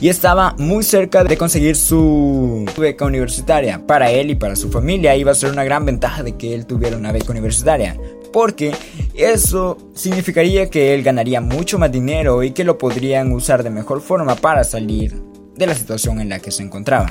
y 0.00 0.08
estaba 0.08 0.54
muy 0.58 0.82
cerca 0.82 1.24
de 1.24 1.36
conseguir 1.36 1.76
su 1.76 2.64
beca 2.78 3.04
universitaria. 3.04 3.84
Para 3.86 4.10
él 4.10 4.30
y 4.30 4.34
para 4.36 4.56
su 4.56 4.70
familia 4.70 5.16
iba 5.16 5.32
a 5.32 5.34
ser 5.34 5.50
una 5.50 5.64
gran 5.64 5.84
ventaja 5.84 6.22
de 6.22 6.36
que 6.36 6.54
él 6.54 6.66
tuviera 6.66 6.96
una 6.96 7.12
beca 7.12 7.32
universitaria, 7.32 7.96
porque 8.32 8.72
eso 9.14 9.76
significaría 9.94 10.70
que 10.70 10.94
él 10.94 11.02
ganaría 11.02 11.40
mucho 11.40 11.78
más 11.78 11.90
dinero 11.90 12.42
y 12.42 12.52
que 12.52 12.64
lo 12.64 12.78
podrían 12.78 13.32
usar 13.32 13.62
de 13.62 13.70
mejor 13.70 14.00
forma 14.00 14.36
para 14.36 14.64
salir 14.64 15.30
de 15.56 15.66
la 15.66 15.74
situación 15.74 16.20
en 16.20 16.28
la 16.28 16.38
que 16.38 16.50
se 16.50 16.62
encontraba. 16.62 17.10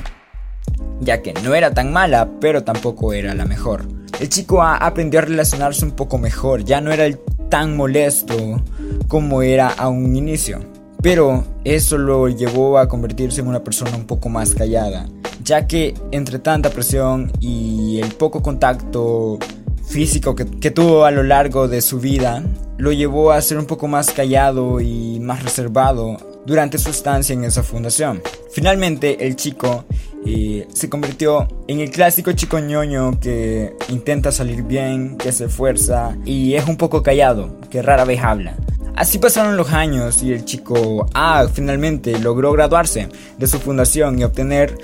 Ya 1.00 1.22
que 1.22 1.32
no 1.32 1.54
era 1.54 1.72
tan 1.72 1.92
mala, 1.92 2.28
pero 2.40 2.64
tampoco 2.64 3.12
era 3.12 3.34
la 3.34 3.44
mejor. 3.44 3.86
El 4.18 4.28
chico 4.28 4.62
A 4.62 4.76
aprendió 4.76 5.20
a 5.20 5.24
relacionarse 5.24 5.84
un 5.84 5.92
poco 5.92 6.18
mejor, 6.18 6.64
ya 6.64 6.80
no 6.80 6.92
era 6.92 7.04
tan 7.48 7.76
molesto 7.76 8.62
como 9.08 9.42
era 9.42 9.68
a 9.68 9.88
un 9.88 10.14
inicio. 10.14 10.60
Pero 11.02 11.44
eso 11.64 11.96
lo 11.96 12.28
llevó 12.28 12.78
a 12.78 12.88
convertirse 12.88 13.40
en 13.40 13.48
una 13.48 13.64
persona 13.64 13.96
un 13.96 14.06
poco 14.06 14.28
más 14.28 14.54
callada, 14.54 15.06
ya 15.42 15.66
que 15.66 15.94
entre 16.10 16.38
tanta 16.38 16.68
presión 16.70 17.32
y 17.40 17.98
el 18.02 18.12
poco 18.14 18.42
contacto 18.42 19.38
físico 19.86 20.36
que, 20.36 20.70
tuvo 20.70 21.04
a 21.04 21.10
lo 21.10 21.22
largo 21.22 21.66
de 21.66 21.80
su 21.80 21.98
vida, 21.98 22.42
lo 22.76 22.92
llevó 22.92 23.32
a 23.32 23.40
ser 23.40 23.58
un 23.58 23.66
poco 23.66 23.88
más 23.88 24.10
callado 24.10 24.80
y 24.80 25.18
más 25.20 25.42
reservado 25.42 26.18
durante 26.46 26.78
su 26.78 26.90
estancia 26.90 27.32
en 27.32 27.44
esa 27.44 27.62
fundación. 27.62 28.22
Finalmente, 28.52 29.26
el 29.26 29.36
chico 29.36 29.84
eh, 30.26 30.66
se 30.72 30.88
convirtió 30.88 31.48
en 31.66 31.80
el 31.80 31.90
clásico 31.90 32.32
chico 32.32 32.58
ñoño 32.58 33.18
que 33.20 33.74
intenta 33.88 34.32
salir 34.32 34.62
bien, 34.62 35.16
que 35.16 35.32
se 35.32 35.46
esfuerza 35.46 36.16
y 36.24 36.54
es 36.54 36.66
un 36.66 36.76
poco 36.76 37.02
callado, 37.02 37.58
que 37.70 37.82
rara 37.82 38.04
vez 38.04 38.20
habla. 38.22 38.56
Así 38.96 39.18
pasaron 39.18 39.56
los 39.56 39.72
años 39.72 40.22
y 40.22 40.32
el 40.32 40.44
chico 40.44 41.06
A 41.14 41.48
finalmente 41.52 42.18
logró 42.18 42.52
graduarse 42.52 43.08
de 43.38 43.46
su 43.46 43.58
fundación 43.58 44.18
y 44.18 44.24
obtener 44.24 44.76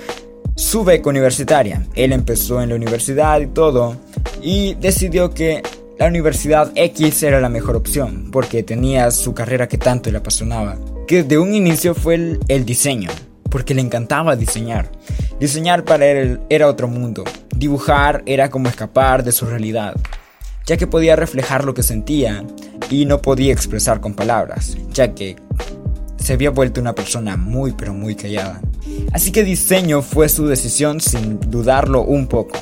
su 0.55 0.83
beca 0.83 1.09
universitaria. 1.09 1.85
Él 1.93 2.13
empezó 2.13 2.61
en 2.61 2.69
la 2.69 2.75
universidad 2.75 3.39
y 3.41 3.47
todo 3.47 3.95
y 4.41 4.73
decidió 4.75 5.31
que 5.31 5.61
la 5.99 6.07
universidad 6.07 6.71
X 6.73 7.21
era 7.23 7.39
la 7.39 7.49
mejor 7.49 7.75
opción 7.75 8.29
porque 8.31 8.63
tenía 8.63 9.11
su 9.11 9.33
carrera 9.33 9.67
que 9.67 9.77
tanto 9.77 10.09
le 10.09 10.17
apasionaba. 10.17 10.77
Que 11.07 11.23
de 11.23 11.39
un 11.39 11.55
inicio 11.55 11.95
fue 11.95 12.15
el, 12.15 12.39
el 12.49 12.65
diseño, 12.65 13.09
porque 13.49 13.73
le 13.73 13.81
encantaba 13.81 14.35
diseñar. 14.35 14.91
Diseñar 15.39 15.85
para 15.85 16.05
él 16.05 16.41
era 16.49 16.67
otro 16.67 16.89
mundo. 16.89 17.23
Dibujar 17.55 18.23
era 18.25 18.49
como 18.49 18.67
escapar 18.67 19.23
de 19.23 19.31
su 19.31 19.45
realidad, 19.45 19.95
ya 20.65 20.75
que 20.75 20.85
podía 20.85 21.15
reflejar 21.15 21.63
lo 21.63 21.73
que 21.73 21.81
sentía 21.81 22.43
y 22.89 23.05
no 23.05 23.21
podía 23.21 23.53
expresar 23.53 24.01
con 24.01 24.15
palabras, 24.15 24.77
ya 24.91 25.15
que 25.15 25.37
se 26.17 26.33
había 26.33 26.49
vuelto 26.49 26.81
una 26.81 26.93
persona 26.93 27.37
muy 27.37 27.71
pero 27.71 27.93
muy 27.93 28.15
callada. 28.15 28.59
Así 29.13 29.31
que 29.31 29.45
diseño 29.45 30.01
fue 30.01 30.27
su 30.27 30.45
decisión 30.45 30.99
sin 30.99 31.39
dudarlo 31.39 32.01
un 32.01 32.27
poco. 32.27 32.59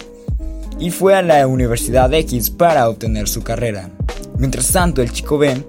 Y 0.77 0.91
fue 0.91 1.15
a 1.15 1.23
la 1.23 1.47
Universidad 1.47 2.13
X 2.13 2.51
para 2.51 2.87
obtener 2.89 3.27
su 3.27 3.41
carrera. 3.41 3.89
Mientras 4.37 4.71
tanto, 4.71 5.01
el 5.01 5.11
chico 5.11 5.39
B 5.39 5.63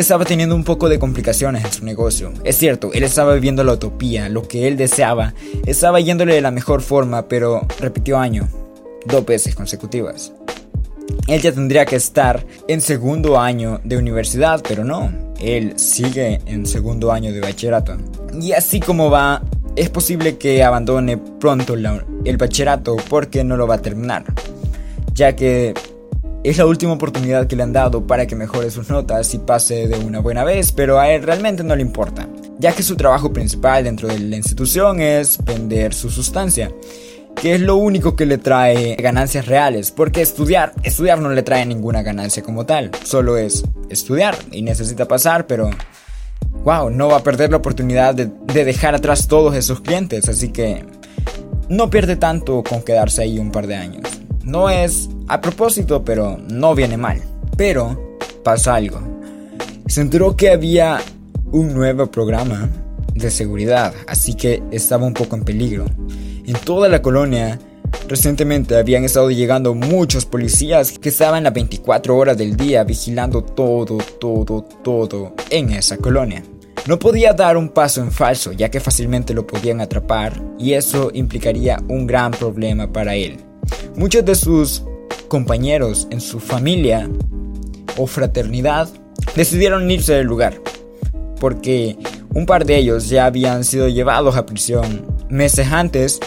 estaba 0.00 0.24
teniendo 0.24 0.54
un 0.54 0.64
poco 0.64 0.88
de 0.88 0.98
complicaciones 0.98 1.64
en 1.64 1.72
su 1.72 1.84
negocio. 1.84 2.32
Es 2.44 2.56
cierto, 2.56 2.92
él 2.92 3.02
estaba 3.04 3.34
viviendo 3.34 3.64
la 3.64 3.72
utopía, 3.72 4.28
lo 4.28 4.46
que 4.46 4.68
él 4.68 4.76
deseaba, 4.76 5.34
estaba 5.66 6.00
yéndole 6.00 6.34
de 6.34 6.40
la 6.40 6.50
mejor 6.50 6.82
forma, 6.82 7.28
pero 7.28 7.66
repitió 7.80 8.18
año, 8.18 8.48
dos 9.06 9.24
veces 9.24 9.54
consecutivas 9.54 10.32
él 11.28 11.40
ya 11.40 11.52
tendría 11.52 11.84
que 11.86 11.96
estar 11.96 12.44
en 12.68 12.80
segundo 12.80 13.38
año 13.38 13.80
de 13.84 13.96
universidad, 13.96 14.62
pero 14.66 14.84
no, 14.84 15.12
él 15.40 15.74
sigue 15.76 16.40
en 16.46 16.66
segundo 16.66 17.12
año 17.12 17.32
de 17.32 17.40
bachillerato. 17.40 17.96
Y 18.40 18.52
así 18.52 18.80
como 18.80 19.10
va, 19.10 19.42
es 19.76 19.90
posible 19.90 20.36
que 20.36 20.62
abandone 20.62 21.16
pronto 21.16 21.74
el 21.74 22.36
bachillerato 22.36 22.96
porque 23.08 23.44
no 23.44 23.56
lo 23.56 23.66
va 23.66 23.76
a 23.76 23.82
terminar, 23.82 24.24
ya 25.14 25.34
que 25.34 25.74
es 26.44 26.58
la 26.58 26.66
última 26.66 26.92
oportunidad 26.92 27.46
que 27.46 27.56
le 27.56 27.62
han 27.62 27.72
dado 27.72 28.06
para 28.06 28.26
que 28.26 28.36
mejore 28.36 28.70
sus 28.70 28.90
notas 28.90 29.34
y 29.34 29.38
pase 29.38 29.88
de 29.88 29.98
una 29.98 30.20
buena 30.20 30.44
vez, 30.44 30.72
pero 30.72 31.00
a 31.00 31.10
él 31.10 31.22
realmente 31.22 31.64
no 31.64 31.74
le 31.74 31.82
importa, 31.82 32.28
ya 32.58 32.72
que 32.72 32.82
su 32.82 32.96
trabajo 32.96 33.32
principal 33.32 33.82
dentro 33.82 34.08
de 34.08 34.18
la 34.18 34.36
institución 34.36 35.00
es 35.00 35.42
vender 35.42 35.94
su 35.94 36.10
sustancia 36.10 36.70
que 37.34 37.54
es 37.54 37.60
lo 37.60 37.76
único 37.76 38.14
que 38.16 38.26
le 38.26 38.38
trae 38.38 38.96
ganancias 38.96 39.46
reales, 39.46 39.90
porque 39.90 40.22
estudiar, 40.22 40.72
estudiar 40.82 41.18
no 41.18 41.30
le 41.30 41.42
trae 41.42 41.66
ninguna 41.66 42.02
ganancia 42.02 42.42
como 42.42 42.64
tal, 42.64 42.90
solo 43.04 43.36
es 43.36 43.64
estudiar 43.90 44.36
y 44.52 44.62
necesita 44.62 45.06
pasar, 45.06 45.46
pero 45.46 45.70
wow, 46.64 46.90
no 46.90 47.08
va 47.08 47.18
a 47.18 47.22
perder 47.22 47.50
la 47.50 47.58
oportunidad 47.58 48.14
de, 48.14 48.30
dejar 48.64 48.94
atrás 48.94 49.28
todos 49.28 49.54
esos 49.56 49.80
clientes, 49.80 50.28
así 50.28 50.50
que 50.50 50.84
no 51.68 51.90
pierde 51.90 52.16
tanto 52.16 52.62
con 52.62 52.82
quedarse 52.82 53.22
ahí 53.22 53.38
un 53.38 53.50
par 53.50 53.66
de 53.66 53.74
años. 53.74 54.04
No 54.42 54.70
es 54.70 55.08
a 55.28 55.40
propósito, 55.40 56.04
pero 56.04 56.38
no 56.38 56.74
viene 56.74 56.96
mal. 56.96 57.22
Pero 57.56 58.18
pasa 58.42 58.74
algo. 58.74 59.00
Se 59.86 60.00
enteró 60.00 60.36
que 60.36 60.50
había 60.50 61.00
un 61.52 61.74
nuevo 61.74 62.10
programa 62.10 62.68
de 63.14 63.30
seguridad, 63.30 63.94
así 64.06 64.34
que 64.34 64.62
estaba 64.70 65.06
un 65.06 65.14
poco 65.14 65.36
en 65.36 65.44
peligro. 65.44 65.84
En 66.46 66.54
toda 66.64 66.88
la 66.88 67.00
colonia, 67.00 67.58
recientemente 68.08 68.76
habían 68.76 69.04
estado 69.04 69.30
llegando 69.30 69.74
muchos 69.74 70.26
policías 70.26 70.98
que 70.98 71.10
estaban 71.10 71.44
las 71.44 71.54
24 71.54 72.16
horas 72.16 72.36
del 72.36 72.56
día 72.56 72.84
vigilando 72.84 73.42
todo, 73.42 73.98
todo, 74.18 74.62
todo 74.82 75.34
en 75.50 75.70
esa 75.70 75.96
colonia. 75.96 76.42
No 76.86 76.98
podía 76.98 77.32
dar 77.32 77.56
un 77.56 77.70
paso 77.70 78.02
en 78.02 78.12
falso 78.12 78.52
ya 78.52 78.70
que 78.70 78.80
fácilmente 78.80 79.32
lo 79.32 79.46
podían 79.46 79.80
atrapar 79.80 80.42
y 80.58 80.74
eso 80.74 81.10
implicaría 81.14 81.82
un 81.88 82.06
gran 82.06 82.32
problema 82.32 82.92
para 82.92 83.14
él. 83.14 83.38
Muchos 83.96 84.24
de 84.24 84.34
sus 84.34 84.84
compañeros 85.34 86.06
en 86.12 86.20
su 86.20 86.38
familia 86.38 87.10
o 87.96 88.06
fraternidad 88.06 88.88
decidieron 89.34 89.90
irse 89.90 90.12
del 90.12 90.28
lugar 90.28 90.60
porque 91.40 91.98
un 92.34 92.46
par 92.46 92.64
de 92.64 92.76
ellos 92.76 93.08
ya 93.08 93.26
habían 93.26 93.64
sido 93.64 93.88
llevados 93.88 94.36
a 94.36 94.46
prisión 94.46 95.04
meses 95.28 95.72
antes 95.72 96.20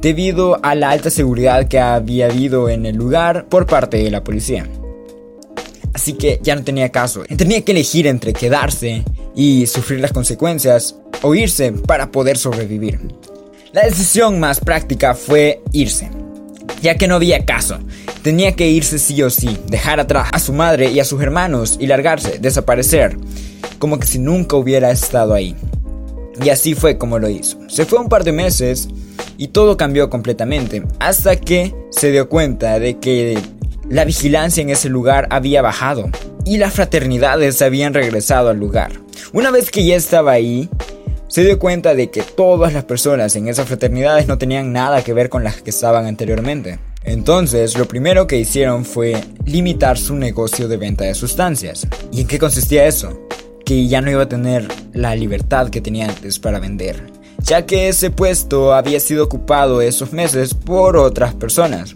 debido 0.00 0.58
a 0.62 0.74
la 0.74 0.88
alta 0.88 1.10
seguridad 1.10 1.68
que 1.68 1.78
había 1.78 2.24
habido 2.24 2.70
en 2.70 2.86
el 2.86 2.96
lugar 2.96 3.50
por 3.50 3.66
parte 3.66 3.98
de 3.98 4.10
la 4.10 4.24
policía. 4.24 4.66
Así 5.92 6.14
que 6.14 6.40
ya 6.42 6.56
no 6.56 6.64
tenía 6.64 6.88
caso. 6.88 7.22
Tenía 7.36 7.60
que 7.60 7.72
elegir 7.72 8.06
entre 8.06 8.32
quedarse 8.32 9.04
y 9.34 9.66
sufrir 9.66 10.00
las 10.00 10.12
consecuencias 10.12 10.96
o 11.20 11.34
irse 11.34 11.70
para 11.70 12.10
poder 12.10 12.38
sobrevivir. 12.38 12.98
La 13.72 13.82
decisión 13.82 14.40
más 14.40 14.58
práctica 14.58 15.14
fue 15.14 15.60
irse, 15.72 16.10
ya 16.80 16.94
que 16.94 17.08
no 17.08 17.16
había 17.16 17.44
caso. 17.44 17.78
Tenía 18.24 18.52
que 18.52 18.70
irse 18.70 18.98
sí 18.98 19.22
o 19.22 19.28
sí, 19.28 19.58
dejar 19.66 20.00
atrás 20.00 20.30
a 20.32 20.38
su 20.38 20.54
madre 20.54 20.90
y 20.90 20.98
a 20.98 21.04
sus 21.04 21.20
hermanos 21.20 21.76
y 21.78 21.86
largarse, 21.86 22.38
desaparecer, 22.38 23.18
como 23.78 23.98
que 23.98 24.06
si 24.06 24.18
nunca 24.18 24.56
hubiera 24.56 24.90
estado 24.90 25.34
ahí. 25.34 25.54
Y 26.42 26.48
así 26.48 26.74
fue 26.74 26.96
como 26.96 27.18
lo 27.18 27.28
hizo. 27.28 27.58
Se 27.68 27.84
fue 27.84 27.98
un 27.98 28.08
par 28.08 28.24
de 28.24 28.32
meses 28.32 28.88
y 29.36 29.48
todo 29.48 29.76
cambió 29.76 30.08
completamente 30.08 30.82
hasta 31.00 31.36
que 31.36 31.74
se 31.90 32.12
dio 32.12 32.30
cuenta 32.30 32.78
de 32.78 32.98
que 32.98 33.38
la 33.90 34.06
vigilancia 34.06 34.62
en 34.62 34.70
ese 34.70 34.88
lugar 34.88 35.26
había 35.28 35.60
bajado 35.60 36.08
y 36.46 36.56
las 36.56 36.72
fraternidades 36.72 37.60
habían 37.60 37.92
regresado 37.92 38.48
al 38.48 38.58
lugar. 38.58 38.92
Una 39.34 39.50
vez 39.50 39.70
que 39.70 39.84
ya 39.84 39.96
estaba 39.96 40.32
ahí, 40.32 40.70
se 41.28 41.44
dio 41.44 41.58
cuenta 41.58 41.94
de 41.94 42.08
que 42.08 42.22
todas 42.22 42.72
las 42.72 42.84
personas 42.84 43.36
en 43.36 43.48
esas 43.48 43.68
fraternidades 43.68 44.28
no 44.28 44.38
tenían 44.38 44.72
nada 44.72 45.04
que 45.04 45.12
ver 45.12 45.28
con 45.28 45.44
las 45.44 45.60
que 45.60 45.68
estaban 45.68 46.06
anteriormente. 46.06 46.78
Entonces, 47.04 47.76
lo 47.76 47.86
primero 47.86 48.26
que 48.26 48.38
hicieron 48.38 48.84
fue 48.84 49.20
limitar 49.44 49.98
su 49.98 50.14
negocio 50.16 50.68
de 50.68 50.78
venta 50.78 51.04
de 51.04 51.14
sustancias. 51.14 51.86
¿Y 52.10 52.22
en 52.22 52.26
qué 52.26 52.38
consistía 52.38 52.86
eso? 52.86 53.26
Que 53.64 53.86
ya 53.86 54.00
no 54.00 54.10
iba 54.10 54.22
a 54.22 54.28
tener 54.28 54.66
la 54.94 55.14
libertad 55.14 55.68
que 55.68 55.80
tenía 55.80 56.08
antes 56.08 56.38
para 56.38 56.60
vender, 56.60 57.10
ya 57.38 57.66
que 57.66 57.88
ese 57.88 58.10
puesto 58.10 58.72
había 58.72 59.00
sido 59.00 59.24
ocupado 59.24 59.82
esos 59.82 60.12
meses 60.12 60.54
por 60.54 60.96
otras 60.96 61.34
personas. 61.34 61.94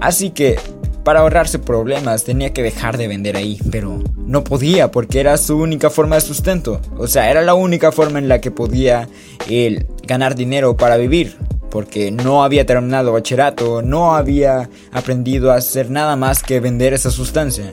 Así 0.00 0.30
que, 0.30 0.58
para 1.04 1.20
ahorrarse 1.20 1.58
problemas, 1.58 2.24
tenía 2.24 2.52
que 2.52 2.62
dejar 2.62 2.98
de 2.98 3.08
vender 3.08 3.36
ahí, 3.36 3.58
pero 3.70 4.02
no 4.16 4.44
podía 4.44 4.90
porque 4.90 5.20
era 5.20 5.36
su 5.38 5.56
única 5.56 5.88
forma 5.88 6.16
de 6.16 6.20
sustento. 6.20 6.80
O 6.98 7.06
sea, 7.06 7.30
era 7.30 7.42
la 7.42 7.54
única 7.54 7.92
forma 7.92 8.18
en 8.18 8.28
la 8.28 8.40
que 8.40 8.50
podía 8.50 9.08
él 9.48 9.86
ganar 10.06 10.34
dinero 10.34 10.76
para 10.76 10.96
vivir 10.96 11.36
porque 11.70 12.10
no 12.10 12.42
había 12.44 12.66
terminado 12.66 13.12
bachillerato, 13.12 13.82
no 13.82 14.14
había 14.14 14.68
aprendido 14.92 15.52
a 15.52 15.56
hacer 15.56 15.90
nada 15.90 16.16
más 16.16 16.42
que 16.42 16.60
vender 16.60 16.92
esa 16.92 17.10
sustancia. 17.10 17.70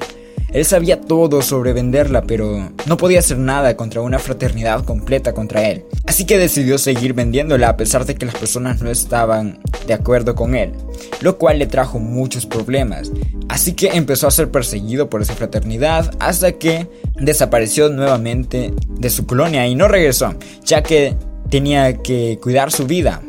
Él 0.56 0.64
sabía 0.64 1.02
todo 1.02 1.42
sobre 1.42 1.74
venderla, 1.74 2.22
pero 2.22 2.72
no 2.86 2.96
podía 2.96 3.20
hacer 3.20 3.38
nada 3.38 3.75
contra 3.75 4.00
una 4.00 4.20
fraternidad 4.20 4.86
completa 4.86 5.34
contra 5.34 5.68
él. 5.68 5.84
Así 6.06 6.25
que 6.25 6.38
decidió 6.38 6.78
seguir 6.78 7.14
vendiéndola 7.14 7.68
a 7.68 7.75
pesar 7.75 8.06
de 8.06 8.16
que 8.16 8.25
las 8.25 8.36
personas 8.36 8.82
no 8.82 8.90
estaban 8.90 9.60
de 9.86 9.94
acuerdo 9.94 10.34
con 10.34 10.56
él, 10.56 10.72
lo 11.20 11.38
cual 11.38 11.60
le 11.60 11.68
trajo 11.68 12.00
muchos 12.00 12.46
problemas. 12.46 13.12
Así 13.50 13.74
que 13.74 13.98
empezó 13.98 14.28
a 14.28 14.32
ser 14.32 14.50
perseguido 14.50 15.10
por 15.10 15.22
esa 15.22 15.34
fraternidad 15.34 16.16
hasta 16.20 16.54
que 16.54 16.88
desapareció 17.20 17.90
nuevamente 17.90 18.74
de 18.98 19.10
su 19.10 19.25
colonia 19.25 19.68
y 19.68 19.75
no 19.75 19.90
regresó, 19.90 20.36
ya 20.64 20.82
que 20.84 21.18
tenía 21.50 21.98
que 21.98 22.40
cuidar 22.42 22.72
su 22.72 22.86
vida. 22.86 23.22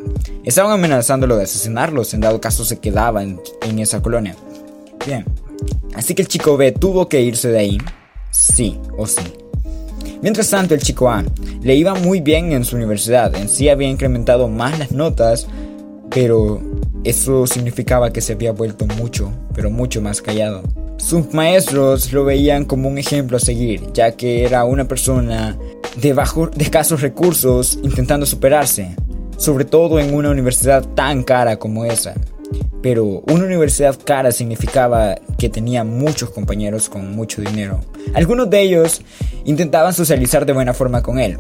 Estaban 0.45 0.73
amenazándolo 0.73 1.37
de 1.37 1.45
asesinarlos 1.45 2.15
en 2.15 2.21
dado 2.21 2.41
caso 2.41 2.65
se 2.65 2.79
quedaba 2.79 3.23
en, 3.23 3.41
esa 3.79 4.01
colonia. 4.01 4.37
Bien, 5.07 5.25
así 5.95 6.15
que 6.15 6.23
el 6.23 6.29
chico 6.29 6.57
B 6.57 6.73
tuvo 6.73 7.09
que 7.09 7.21
irse 7.21 7.49
de 7.49 7.59
ahí, 7.59 7.79
sí 8.31 8.79
o 8.97 9.07
sí. 9.07 9.23
Mientras 10.23 10.49
tanto, 10.51 10.75
el 10.75 10.83
chico 10.83 11.11
A 11.11 11.25
le 11.63 11.75
iba 11.75 11.95
muy 11.95 12.21
bien 12.21 12.53
en 12.53 12.65
su 12.65 12.77
universidad, 12.77 13.35
en 13.35 13.49
sí 13.49 13.69
había 13.69 13.89
incrementado 13.89 14.49
más 14.49 14.79
las 14.79 14.93
notas, 14.93 15.47
pero 16.11 16.61
eso 17.05 17.47
significaba 17.47 18.13
que 18.13 18.21
se 18.21 18.33
había 18.33 18.53
vuelto 18.53 18.87
mucho, 18.87 19.31
pero 19.55 19.71
mucho 19.71 20.01
más 20.01 20.23
callado. 20.23 20.63
Sus 20.97 21.33
maestros 21.35 22.13
lo 22.13 22.25
veían 22.25 22.65
como 22.65 22.89
un 22.89 22.99
ejemplo 22.99 23.37
a 23.37 23.41
seguir, 23.41 23.93
ya 23.93 24.13
que 24.13 24.45
era 24.45 24.65
una 24.65 24.89
persona 24.89 25.59
de, 25.97 26.15
de 26.15 26.65
escasos 26.65 27.01
recursos 27.01 27.79
intentando 27.83 28.27
superarse, 28.27 28.95
sobre 29.37 29.65
todo 29.65 29.99
en 29.99 30.15
una 30.15 30.31
universidad 30.31 30.85
tan 30.95 31.23
cara 31.23 31.59
como 31.59 31.85
esa. 31.85 32.15
Pero 32.83 33.05
una 33.27 33.45
universidad 33.45 33.99
cara 34.05 34.31
significaba 34.31 35.17
que 35.39 35.49
tenía 35.49 35.83
muchos 35.83 36.31
compañeros 36.31 36.89
con 36.89 37.17
mucho 37.17 37.41
dinero. 37.41 37.81
Algunos 38.15 38.49
de 38.49 38.61
ellos 38.61 39.03
intentaban 39.45 39.93
socializar 39.93 40.47
de 40.47 40.53
buena 40.53 40.73
forma 40.73 41.03
con 41.03 41.19
él. 41.19 41.37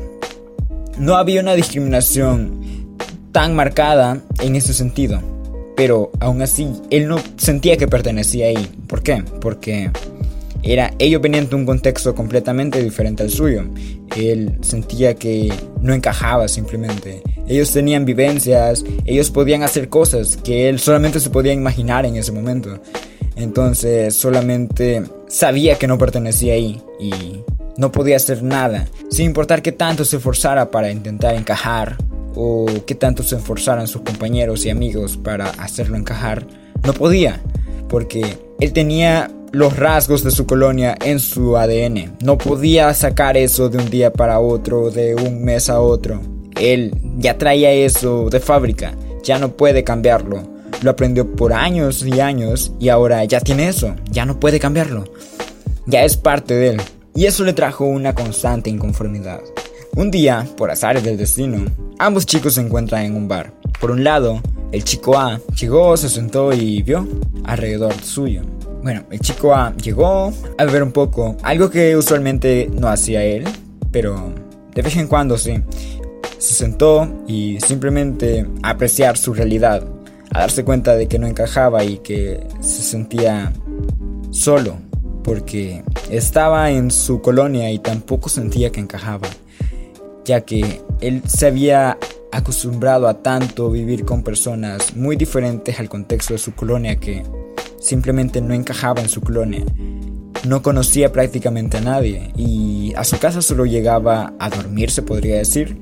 No 0.98 1.16
había 1.16 1.40
una 1.40 1.54
discriminación 1.54 2.86
tan 3.32 3.54
marcada 3.54 4.22
en 4.40 4.56
ese 4.56 4.72
sentido. 4.72 5.20
Pero 5.76 6.10
aún 6.20 6.40
así, 6.40 6.72
él 6.90 7.06
no 7.06 7.18
sentía 7.36 7.76
que 7.76 7.86
pertenecía 7.86 8.46
ahí. 8.46 8.68
¿Por 8.88 9.02
qué? 9.02 9.22
Porque 9.40 9.90
era, 10.66 10.92
ellos 10.98 11.22
venían 11.22 11.48
un 11.52 11.64
contexto 11.64 12.14
completamente 12.14 12.82
diferente 12.82 13.22
al 13.22 13.30
suyo. 13.30 13.64
Él 14.16 14.58
sentía 14.62 15.14
que 15.14 15.52
no 15.80 15.94
encajaba 15.94 16.48
simplemente. 16.48 17.22
Ellos 17.46 17.72
tenían 17.72 18.04
vivencias, 18.04 18.84
ellos 19.04 19.30
podían 19.30 19.62
hacer 19.62 19.88
cosas 19.88 20.36
que 20.36 20.68
él 20.68 20.80
solamente 20.80 21.20
se 21.20 21.30
podía 21.30 21.52
imaginar 21.52 22.04
en 22.04 22.16
ese 22.16 22.32
momento. 22.32 22.80
Entonces 23.36 24.14
solamente 24.16 25.04
sabía 25.28 25.78
que 25.78 25.86
no 25.86 25.98
pertenecía 25.98 26.54
ahí 26.54 26.82
y 26.98 27.12
no 27.76 27.92
podía 27.92 28.16
hacer 28.16 28.42
nada, 28.42 28.88
sin 29.10 29.26
importar 29.26 29.62
qué 29.62 29.70
tanto 29.70 30.04
se 30.04 30.16
esforzara 30.16 30.70
para 30.70 30.90
intentar 30.90 31.34
encajar 31.34 31.96
o 32.34 32.66
qué 32.86 32.94
tanto 32.94 33.22
se 33.22 33.36
esforzaran 33.36 33.86
sus 33.86 34.02
compañeros 34.02 34.64
y 34.64 34.70
amigos 34.70 35.16
para 35.16 35.50
hacerlo 35.50 35.96
encajar, 35.96 36.46
no 36.84 36.92
podía, 36.92 37.42
porque 37.88 38.38
él 38.60 38.72
tenía 38.72 39.30
los 39.52 39.76
rasgos 39.76 40.22
de 40.22 40.30
su 40.30 40.46
colonia 40.46 40.96
en 41.04 41.18
su 41.18 41.56
ADN. 41.56 42.16
No 42.22 42.38
podía 42.38 42.92
sacar 42.94 43.36
eso 43.36 43.68
de 43.68 43.78
un 43.78 43.90
día 43.90 44.12
para 44.12 44.40
otro, 44.40 44.90
de 44.90 45.14
un 45.14 45.44
mes 45.44 45.70
a 45.70 45.80
otro. 45.80 46.20
Él 46.60 46.94
ya 47.18 47.38
traía 47.38 47.72
eso 47.72 48.28
de 48.30 48.40
fábrica, 48.40 48.94
ya 49.22 49.38
no 49.38 49.52
puede 49.52 49.84
cambiarlo. 49.84 50.42
Lo 50.82 50.90
aprendió 50.90 51.34
por 51.34 51.52
años 51.52 52.04
y 52.04 52.20
años 52.20 52.72
y 52.78 52.88
ahora 52.88 53.24
ya 53.24 53.40
tiene 53.40 53.68
eso, 53.68 53.94
ya 54.10 54.26
no 54.26 54.38
puede 54.38 54.58
cambiarlo. 54.58 55.04
Ya 55.86 56.04
es 56.04 56.16
parte 56.16 56.54
de 56.54 56.70
él. 56.70 56.82
Y 57.14 57.24
eso 57.24 57.44
le 57.44 57.54
trajo 57.54 57.86
una 57.86 58.14
constante 58.14 58.68
inconformidad. 58.68 59.40
Un 59.94 60.10
día, 60.10 60.46
por 60.58 60.70
azares 60.70 61.02
del 61.02 61.16
destino, 61.16 61.64
ambos 61.98 62.26
chicos 62.26 62.54
se 62.54 62.60
encuentran 62.60 63.06
en 63.06 63.14
un 63.16 63.28
bar. 63.28 63.54
Por 63.80 63.90
un 63.90 64.04
lado, 64.04 64.42
el 64.72 64.84
chico 64.84 65.18
A 65.18 65.40
llegó, 65.58 65.96
se 65.96 66.10
sentó 66.10 66.52
y 66.52 66.82
vio 66.82 67.08
alrededor 67.44 67.94
suyo. 68.02 68.42
Bueno, 68.82 69.04
el 69.10 69.20
chico 69.20 69.54
A 69.54 69.74
llegó 69.76 70.32
a 70.58 70.64
beber 70.64 70.82
un 70.82 70.92
poco, 70.92 71.36
algo 71.42 71.70
que 71.70 71.96
usualmente 71.96 72.70
no 72.72 72.88
hacía 72.88 73.24
él, 73.24 73.44
pero 73.90 74.32
de 74.74 74.82
vez 74.82 74.96
en 74.96 75.08
cuando 75.08 75.38
sí. 75.38 75.62
Se 76.38 76.54
sentó 76.54 77.08
y 77.26 77.58
simplemente 77.60 78.46
a 78.62 78.70
apreciar 78.70 79.16
su 79.16 79.32
realidad, 79.32 79.82
a 80.32 80.40
darse 80.40 80.64
cuenta 80.64 80.94
de 80.94 81.08
que 81.08 81.18
no 81.18 81.26
encajaba 81.26 81.82
y 81.82 81.98
que 81.98 82.46
se 82.60 82.82
sentía 82.82 83.52
solo, 84.30 84.76
porque 85.24 85.82
estaba 86.10 86.70
en 86.70 86.90
su 86.90 87.22
colonia 87.22 87.70
y 87.72 87.78
tampoco 87.78 88.28
sentía 88.28 88.70
que 88.70 88.80
encajaba, 88.80 89.28
ya 90.24 90.42
que 90.42 90.82
él 91.00 91.22
se 91.26 91.46
había 91.46 91.98
acostumbrado 92.32 93.08
a 93.08 93.22
tanto 93.22 93.70
vivir 93.70 94.04
con 94.04 94.22
personas 94.22 94.94
muy 94.94 95.16
diferentes 95.16 95.80
al 95.80 95.88
contexto 95.88 96.34
de 96.34 96.38
su 96.38 96.54
colonia 96.54 96.96
que 96.96 97.22
simplemente 97.78 98.40
no 98.40 98.54
encajaba 98.54 99.00
en 99.00 99.08
su 99.08 99.20
colonia. 99.20 99.64
No 100.46 100.62
conocía 100.62 101.12
prácticamente 101.12 101.78
a 101.78 101.80
nadie 101.80 102.30
y 102.36 102.92
a 102.96 103.04
su 103.04 103.18
casa 103.18 103.42
solo 103.42 103.66
llegaba 103.66 104.34
a 104.38 104.50
dormir, 104.50 104.90
se 104.90 105.02
podría 105.02 105.36
decir, 105.36 105.80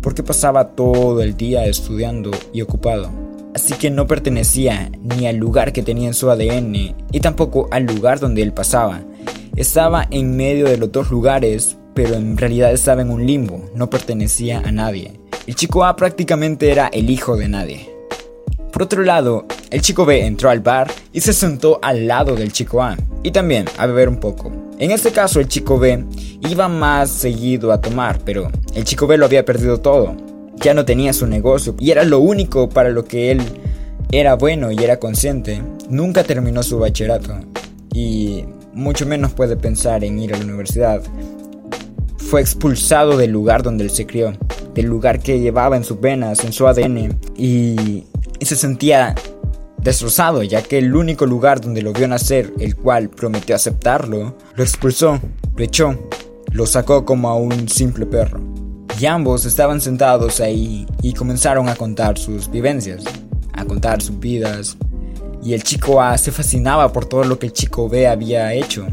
porque 0.00 0.22
pasaba 0.22 0.70
todo 0.70 1.22
el 1.22 1.36
día 1.36 1.66
estudiando 1.66 2.30
y 2.52 2.62
ocupado. 2.62 3.10
Así 3.54 3.74
que 3.74 3.90
no 3.90 4.06
pertenecía 4.06 4.90
ni 5.02 5.26
al 5.26 5.36
lugar 5.36 5.72
que 5.72 5.82
tenía 5.82 6.08
en 6.08 6.14
su 6.14 6.30
ADN 6.30 6.94
y 7.12 7.20
tampoco 7.20 7.68
al 7.70 7.84
lugar 7.84 8.20
donde 8.20 8.42
él 8.42 8.52
pasaba. 8.52 9.00
Estaba 9.56 10.06
en 10.10 10.36
medio 10.36 10.68
de 10.68 10.76
los 10.76 10.90
dos 10.92 11.10
lugares, 11.10 11.76
pero 11.94 12.14
en 12.14 12.36
realidad 12.36 12.72
estaba 12.72 13.02
en 13.02 13.10
un 13.10 13.26
limbo, 13.26 13.64
no 13.74 13.90
pertenecía 13.90 14.60
a 14.60 14.72
nadie. 14.72 15.20
El 15.46 15.54
chico 15.56 15.84
A 15.84 15.96
prácticamente 15.96 16.70
era 16.70 16.88
el 16.88 17.10
hijo 17.10 17.36
de 17.36 17.48
nadie. 17.48 17.99
Por 18.80 18.86
otro 18.86 19.02
lado, 19.02 19.44
el 19.68 19.82
chico 19.82 20.06
B 20.06 20.24
entró 20.24 20.48
al 20.48 20.60
bar 20.60 20.90
y 21.12 21.20
se 21.20 21.34
sentó 21.34 21.78
al 21.82 22.06
lado 22.06 22.34
del 22.34 22.50
chico 22.50 22.82
A, 22.82 22.96
y 23.22 23.30
también 23.30 23.66
a 23.76 23.84
beber 23.84 24.08
un 24.08 24.18
poco. 24.18 24.50
En 24.78 24.90
este 24.90 25.10
caso 25.10 25.38
el 25.38 25.48
chico 25.48 25.78
B 25.78 26.02
iba 26.48 26.66
más 26.66 27.10
seguido 27.10 27.72
a 27.72 27.82
tomar, 27.82 28.20
pero 28.24 28.50
el 28.74 28.84
chico 28.84 29.06
B 29.06 29.18
lo 29.18 29.26
había 29.26 29.44
perdido 29.44 29.80
todo. 29.82 30.16
Ya 30.56 30.72
no 30.72 30.86
tenía 30.86 31.12
su 31.12 31.26
negocio 31.26 31.74
y 31.78 31.90
era 31.90 32.04
lo 32.04 32.20
único 32.20 32.70
para 32.70 32.88
lo 32.88 33.04
que 33.04 33.30
él 33.32 33.42
era 34.12 34.32
bueno 34.32 34.72
y 34.72 34.82
era 34.82 34.98
consciente. 34.98 35.62
Nunca 35.90 36.24
terminó 36.24 36.62
su 36.62 36.78
bachillerato 36.78 37.34
y 37.92 38.46
mucho 38.72 39.04
menos 39.04 39.34
puede 39.34 39.56
pensar 39.56 40.04
en 40.04 40.18
ir 40.18 40.32
a 40.32 40.38
la 40.38 40.44
universidad. 40.44 41.02
Fue 42.16 42.40
expulsado 42.40 43.18
del 43.18 43.30
lugar 43.30 43.62
donde 43.62 43.84
él 43.84 43.90
se 43.90 44.06
crió, 44.06 44.32
del 44.72 44.86
lugar 44.86 45.20
que 45.20 45.38
llevaba 45.38 45.76
en 45.76 45.84
sus 45.84 46.00
venas, 46.00 46.42
en 46.44 46.54
su 46.54 46.66
ADN, 46.66 47.18
y 47.36 48.04
y 48.40 48.46
se 48.46 48.56
sentía 48.56 49.14
destrozado, 49.78 50.42
ya 50.42 50.62
que 50.62 50.78
el 50.78 50.94
único 50.96 51.26
lugar 51.26 51.60
donde 51.60 51.82
lo 51.82 51.92
vio 51.92 52.08
nacer, 52.08 52.52
el 52.58 52.74
cual 52.74 53.10
prometió 53.10 53.54
aceptarlo, 53.54 54.36
lo 54.54 54.64
expulsó, 54.64 55.20
lo 55.56 55.64
echó, 55.64 56.08
lo 56.52 56.66
sacó 56.66 57.04
como 57.04 57.28
a 57.28 57.36
un 57.36 57.68
simple 57.68 58.06
perro. 58.06 58.40
Y 58.98 59.06
ambos 59.06 59.46
estaban 59.46 59.80
sentados 59.80 60.40
ahí 60.40 60.86
y 61.00 61.14
comenzaron 61.14 61.68
a 61.68 61.76
contar 61.76 62.18
sus 62.18 62.50
vivencias, 62.50 63.04
a 63.52 63.64
contar 63.64 64.02
sus 64.02 64.18
vidas. 64.18 64.76
Y 65.42 65.54
el 65.54 65.62
chico 65.62 66.02
A 66.02 66.18
se 66.18 66.32
fascinaba 66.32 66.92
por 66.92 67.06
todo 67.06 67.24
lo 67.24 67.38
que 67.38 67.46
el 67.46 67.52
chico 67.52 67.88
B 67.88 68.06
había 68.06 68.52
hecho. 68.52 68.86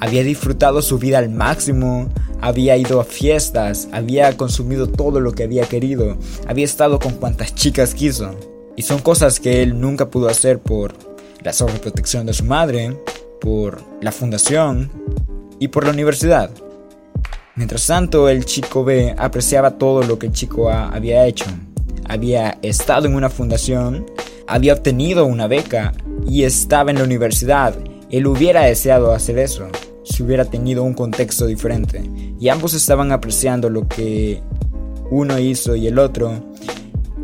Había 0.00 0.22
disfrutado 0.22 0.82
su 0.82 0.98
vida 0.98 1.18
al 1.18 1.30
máximo, 1.30 2.08
había 2.40 2.76
ido 2.76 3.00
a 3.00 3.04
fiestas, 3.04 3.88
había 3.92 4.36
consumido 4.36 4.86
todo 4.86 5.20
lo 5.20 5.32
que 5.32 5.44
había 5.44 5.64
querido, 5.64 6.18
había 6.46 6.64
estado 6.64 6.98
con 6.98 7.12
cuantas 7.12 7.54
chicas 7.54 7.94
quiso. 7.94 8.34
Y 8.76 8.82
son 8.82 8.98
cosas 9.00 9.40
que 9.40 9.62
él 9.62 9.80
nunca 9.80 10.10
pudo 10.10 10.28
hacer 10.28 10.58
por 10.58 10.94
la 11.42 11.52
sobreprotección 11.52 12.26
de 12.26 12.34
su 12.34 12.44
madre, 12.44 12.94
por 13.40 13.82
la 14.02 14.12
fundación 14.12 14.90
y 15.58 15.68
por 15.68 15.84
la 15.84 15.92
universidad. 15.92 16.50
Mientras 17.54 17.86
tanto, 17.86 18.28
el 18.28 18.44
chico 18.44 18.84
B 18.84 19.14
apreciaba 19.16 19.78
todo 19.78 20.02
lo 20.02 20.18
que 20.18 20.26
el 20.26 20.32
chico 20.32 20.68
A 20.68 20.88
había 20.88 21.26
hecho. 21.26 21.46
Había 22.06 22.58
estado 22.60 23.06
en 23.06 23.14
una 23.14 23.30
fundación, 23.30 24.04
había 24.46 24.74
obtenido 24.74 25.24
una 25.24 25.46
beca 25.46 25.94
y 26.28 26.44
estaba 26.44 26.90
en 26.90 26.98
la 26.98 27.04
universidad. 27.04 27.74
Él 28.10 28.26
hubiera 28.26 28.62
deseado 28.62 29.12
hacer 29.12 29.38
eso 29.38 29.66
si 30.04 30.22
hubiera 30.22 30.44
tenido 30.44 30.84
un 30.84 30.94
contexto 30.94 31.46
diferente. 31.46 32.02
Y 32.38 32.48
ambos 32.48 32.74
estaban 32.74 33.12
apreciando 33.12 33.68
lo 33.68 33.88
que 33.88 34.40
uno 35.10 35.38
hizo 35.38 35.74
y 35.76 35.86
el 35.86 35.98
otro. 35.98 36.32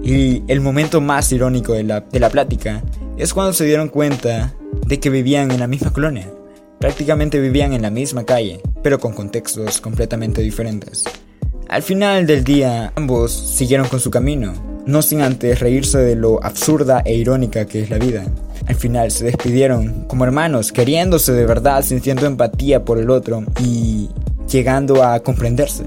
Y 0.03 0.43
el 0.49 0.61
momento 0.61 1.01
más 1.01 1.31
irónico 1.33 1.75
de 1.75 1.85
la, 1.85 2.01
de 2.01 2.21
la 2.21 2.31
plática 2.31 2.83
es 3.17 3.33
cuando 3.33 3.53
se 3.53 3.65
dieron 3.65 3.89
cuenta 3.89 4.55
de 4.87 4.99
que 4.99 5.11
vivían 5.11 5.51
en 5.53 5.61
la 5.61 5.69
misma 5.69 5.93
colonia. 5.93 6.29
Prácticamente 6.81 7.39
vivían 7.39 7.73
en 7.73 7.83
la 7.83 7.91
misma 7.91 8.25
calle, 8.25 8.61
pero 8.83 8.99
con 8.99 9.13
contextos 9.13 9.81
completamente 9.81 10.43
diferentes. 10.43 11.05
Al 11.69 11.83
final 11.83 12.27
del 12.27 12.43
día, 12.43 12.93
ambos 12.97 13.33
siguieron 13.33 13.87
con 13.87 14.01
su 14.01 14.11
camino, 14.11 14.53
no 14.85 15.01
sin 15.01 15.23
antes 15.23 15.61
reírse 15.61 15.99
de 15.99 16.17
lo 16.17 16.45
absurda 16.45 17.03
e 17.05 17.15
irónica 17.15 17.67
que 17.67 17.83
es 17.83 17.91
la 17.91 17.99
vida. 17.99 18.25
Al 18.67 18.75
final 18.75 19.11
se 19.11 19.25
despidieron 19.25 20.05
como 20.09 20.25
hermanos, 20.25 20.73
queriéndose 20.73 21.33
de 21.33 21.47
verdad, 21.47 21.83
sintiendo 21.83 22.27
empatía 22.27 22.85
por 22.85 22.99
el 22.99 23.11
otro 23.11 23.45
y 23.61 24.09
llegando 24.49 25.03
a 25.03 25.21
comprenderse. 25.21 25.85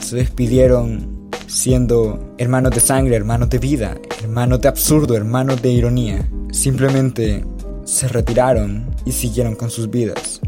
Se 0.00 0.16
despidieron 0.16 1.30
siendo 1.46 2.34
hermanos 2.38 2.72
de 2.72 2.80
sangre, 2.80 3.16
hermanos 3.16 3.50
de 3.50 3.58
vida, 3.58 3.96
hermanos 4.22 4.60
de 4.60 4.68
absurdo, 4.68 5.16
hermanos 5.16 5.60
de 5.60 5.70
ironía. 5.70 6.28
Simplemente 6.50 7.44
se 7.84 8.08
retiraron 8.08 8.86
y 9.04 9.12
siguieron 9.12 9.54
con 9.54 9.70
sus 9.70 9.90
vidas. 9.90 10.40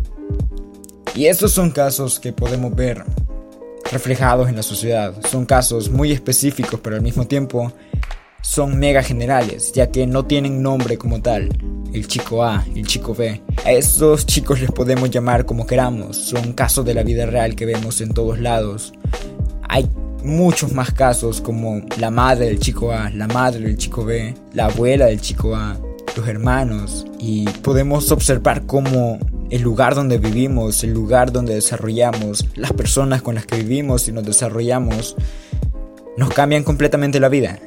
Y 1.14 1.26
estos 1.26 1.52
son 1.52 1.70
casos 1.70 2.18
que 2.18 2.32
podemos 2.32 2.74
ver 2.74 3.04
reflejados 3.92 4.48
en 4.48 4.56
la 4.56 4.62
sociedad. 4.62 5.14
Son 5.30 5.46
casos 5.46 5.90
muy 5.90 6.12
específicos, 6.12 6.80
pero 6.82 6.96
al 6.96 7.02
mismo 7.02 7.26
tiempo 7.26 7.72
son 8.44 8.78
mega 8.78 9.02
generales, 9.02 9.72
ya 9.72 9.90
que 9.90 10.06
no 10.06 10.26
tienen 10.26 10.62
nombre 10.62 10.98
como 10.98 11.22
tal. 11.22 11.48
El 11.94 12.06
chico 12.06 12.44
A, 12.44 12.62
el 12.76 12.86
chico 12.86 13.14
B. 13.14 13.40
A 13.64 13.72
estos 13.72 14.26
chicos 14.26 14.60
les 14.60 14.70
podemos 14.70 15.10
llamar 15.10 15.46
como 15.46 15.66
queramos. 15.66 16.16
Son 16.16 16.52
casos 16.52 16.84
de 16.84 16.92
la 16.92 17.02
vida 17.02 17.24
real 17.24 17.56
que 17.56 17.64
vemos 17.64 18.02
en 18.02 18.12
todos 18.12 18.38
lados. 18.38 18.92
Hay 19.66 19.88
muchos 20.22 20.72
más 20.72 20.92
casos 20.92 21.40
como 21.40 21.80
la 21.98 22.10
madre 22.10 22.46
del 22.46 22.58
chico 22.58 22.92
A, 22.92 23.08
la 23.10 23.26
madre 23.28 23.60
del 23.60 23.78
chico 23.78 24.04
B, 24.04 24.34
la 24.52 24.66
abuela 24.66 25.06
del 25.06 25.22
chico 25.22 25.56
A, 25.56 25.78
los 26.14 26.28
hermanos. 26.28 27.06
Y 27.18 27.48
podemos 27.48 28.12
observar 28.12 28.66
cómo 28.66 29.18
el 29.48 29.62
lugar 29.62 29.94
donde 29.94 30.18
vivimos, 30.18 30.84
el 30.84 30.92
lugar 30.92 31.32
donde 31.32 31.54
desarrollamos, 31.54 32.46
las 32.56 32.74
personas 32.74 33.22
con 33.22 33.36
las 33.36 33.46
que 33.46 33.56
vivimos 33.56 34.06
y 34.06 34.12
nos 34.12 34.24
desarrollamos, 34.24 35.16
nos 36.18 36.28
cambian 36.34 36.62
completamente 36.62 37.20
la 37.20 37.30
vida. 37.30 37.58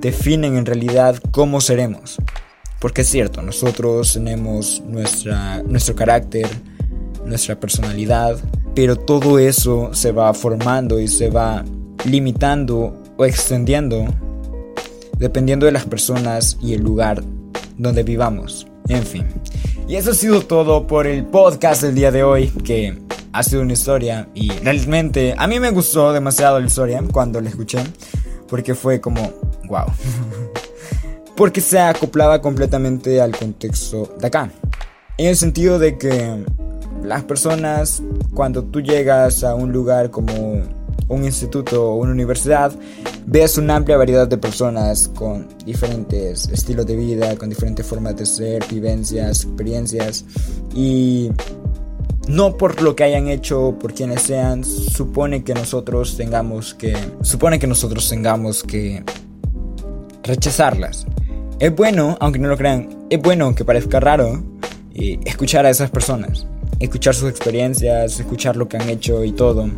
Definen 0.00 0.56
en 0.56 0.66
realidad 0.66 1.16
cómo 1.30 1.60
seremos. 1.60 2.16
Porque 2.80 3.02
es 3.02 3.08
cierto, 3.08 3.40
nosotros 3.42 4.12
tenemos 4.12 4.82
nuestra, 4.86 5.62
nuestro 5.62 5.94
carácter, 5.94 6.46
nuestra 7.24 7.58
personalidad, 7.58 8.38
pero 8.74 8.96
todo 8.96 9.38
eso 9.38 9.90
se 9.94 10.12
va 10.12 10.34
formando 10.34 11.00
y 11.00 11.08
se 11.08 11.30
va 11.30 11.64
limitando 12.04 13.02
o 13.16 13.24
extendiendo 13.24 14.06
dependiendo 15.18 15.66
de 15.66 15.72
las 15.72 15.84
personas 15.84 16.58
y 16.60 16.74
el 16.74 16.82
lugar 16.82 17.22
donde 17.78 18.02
vivamos. 18.02 18.66
En 18.88 19.04
fin. 19.04 19.26
Y 19.88 19.96
eso 19.96 20.10
ha 20.10 20.14
sido 20.14 20.42
todo 20.42 20.86
por 20.86 21.06
el 21.06 21.24
podcast 21.24 21.82
del 21.82 21.94
día 21.94 22.10
de 22.10 22.22
hoy, 22.22 22.48
que 22.48 22.98
ha 23.32 23.42
sido 23.42 23.62
una 23.62 23.72
historia 23.72 24.28
y 24.34 24.50
realmente 24.50 25.34
a 25.36 25.46
mí 25.46 25.58
me 25.58 25.70
gustó 25.70 26.12
demasiado 26.12 26.60
la 26.60 26.66
historia 26.66 27.02
cuando 27.10 27.40
la 27.40 27.48
escuché, 27.48 27.78
porque 28.48 28.74
fue 28.74 29.00
como, 29.00 29.20
wow. 29.68 29.86
porque 31.36 31.60
se 31.60 31.78
acoplaba 31.78 32.40
completamente 32.40 33.20
al 33.20 33.36
contexto 33.36 34.14
de 34.18 34.26
acá. 34.26 34.50
En 35.18 35.26
el 35.26 35.36
sentido 35.36 35.78
de 35.78 35.96
que 35.96 36.44
las 37.02 37.22
personas, 37.24 38.02
cuando 38.34 38.64
tú 38.64 38.80
llegas 38.80 39.44
a 39.44 39.54
un 39.54 39.72
lugar 39.72 40.10
como 40.10 40.62
un 41.08 41.24
instituto 41.24 41.90
o 41.90 41.96
una 41.96 42.12
universidad, 42.12 42.72
ves 43.26 43.58
una 43.58 43.76
amplia 43.76 43.96
variedad 43.96 44.26
de 44.26 44.38
personas 44.38 45.10
con 45.14 45.46
diferentes 45.64 46.48
estilos 46.48 46.86
de 46.86 46.96
vida, 46.96 47.36
con 47.36 47.48
diferentes 47.48 47.86
formas 47.86 48.16
de 48.16 48.26
ser, 48.26 48.64
vivencias, 48.68 49.44
experiencias 49.44 50.24
y 50.74 51.30
no 52.28 52.56
por 52.56 52.82
lo 52.82 52.96
que 52.96 53.04
hayan 53.04 53.28
hecho, 53.28 53.76
por 53.78 53.94
quienes 53.94 54.22
sean, 54.22 54.64
supone 54.64 55.44
que 55.44 55.54
nosotros 55.54 56.16
tengamos 56.16 56.74
que 56.74 56.96
supone 57.22 57.58
que 57.58 57.66
nosotros 57.66 58.08
tengamos 58.08 58.62
que 58.62 59.02
rechazarlas. 60.22 61.06
Es 61.60 61.74
bueno, 61.74 62.16
aunque 62.20 62.38
no 62.38 62.48
lo 62.48 62.56
crean, 62.56 63.06
es 63.10 63.20
bueno 63.20 63.46
aunque 63.46 63.64
parezca 63.64 64.00
raro 64.00 64.42
eh, 64.94 65.18
escuchar 65.24 65.66
a 65.66 65.70
esas 65.70 65.90
personas, 65.90 66.46
escuchar 66.80 67.14
sus 67.14 67.30
experiencias, 67.30 68.18
escuchar 68.18 68.56
lo 68.56 68.68
que 68.68 68.76
han 68.76 68.88
hecho 68.88 69.24
y 69.24 69.32
todo 69.32 69.68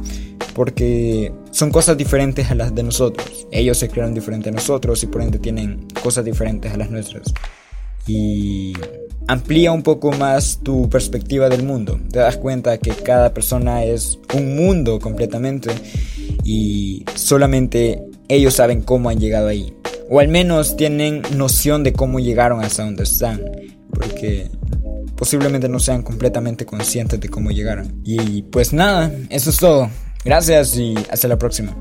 porque 0.56 1.34
son 1.50 1.70
cosas 1.70 1.98
diferentes 1.98 2.50
a 2.50 2.54
las 2.54 2.74
de 2.74 2.82
nosotros. 2.82 3.46
Ellos 3.52 3.76
se 3.76 3.90
crearon 3.90 4.14
diferente 4.14 4.48
a 4.48 4.52
nosotros 4.52 5.02
y 5.02 5.06
por 5.06 5.20
ende 5.20 5.38
tienen 5.38 5.86
cosas 6.02 6.24
diferentes 6.24 6.72
a 6.72 6.78
las 6.78 6.90
nuestras. 6.90 7.34
Y 8.06 8.72
amplía 9.26 9.72
un 9.72 9.82
poco 9.82 10.12
más 10.12 10.60
tu 10.62 10.88
perspectiva 10.88 11.48
del 11.48 11.64
mundo. 11.64 12.00
Te 12.10 12.20
das 12.20 12.36
cuenta 12.36 12.78
que 12.78 12.90
cada 12.90 13.32
persona 13.34 13.84
es 13.84 14.18
un 14.34 14.56
mundo 14.56 14.98
completamente 15.00 15.70
y 16.44 17.04
solamente 17.14 18.02
ellos 18.28 18.54
saben 18.54 18.82
cómo 18.82 19.08
han 19.08 19.18
llegado 19.18 19.48
ahí. 19.48 19.74
O 20.08 20.20
al 20.20 20.28
menos 20.28 20.76
tienen 20.76 21.22
noción 21.36 21.82
de 21.82 21.92
cómo 21.92 22.20
llegaron 22.20 22.62
hasta 22.62 22.84
donde 22.84 23.02
están. 23.02 23.42
Porque 23.90 24.48
posiblemente 25.16 25.68
no 25.68 25.80
sean 25.80 26.02
completamente 26.02 26.64
conscientes 26.64 27.20
de 27.20 27.28
cómo 27.28 27.50
llegaron. 27.50 28.00
Y 28.04 28.42
pues 28.42 28.72
nada, 28.72 29.10
eso 29.30 29.50
es 29.50 29.56
todo. 29.56 29.90
Gracias 30.24 30.76
y 30.76 30.94
hasta 31.10 31.28
la 31.28 31.38
próxima. 31.38 31.76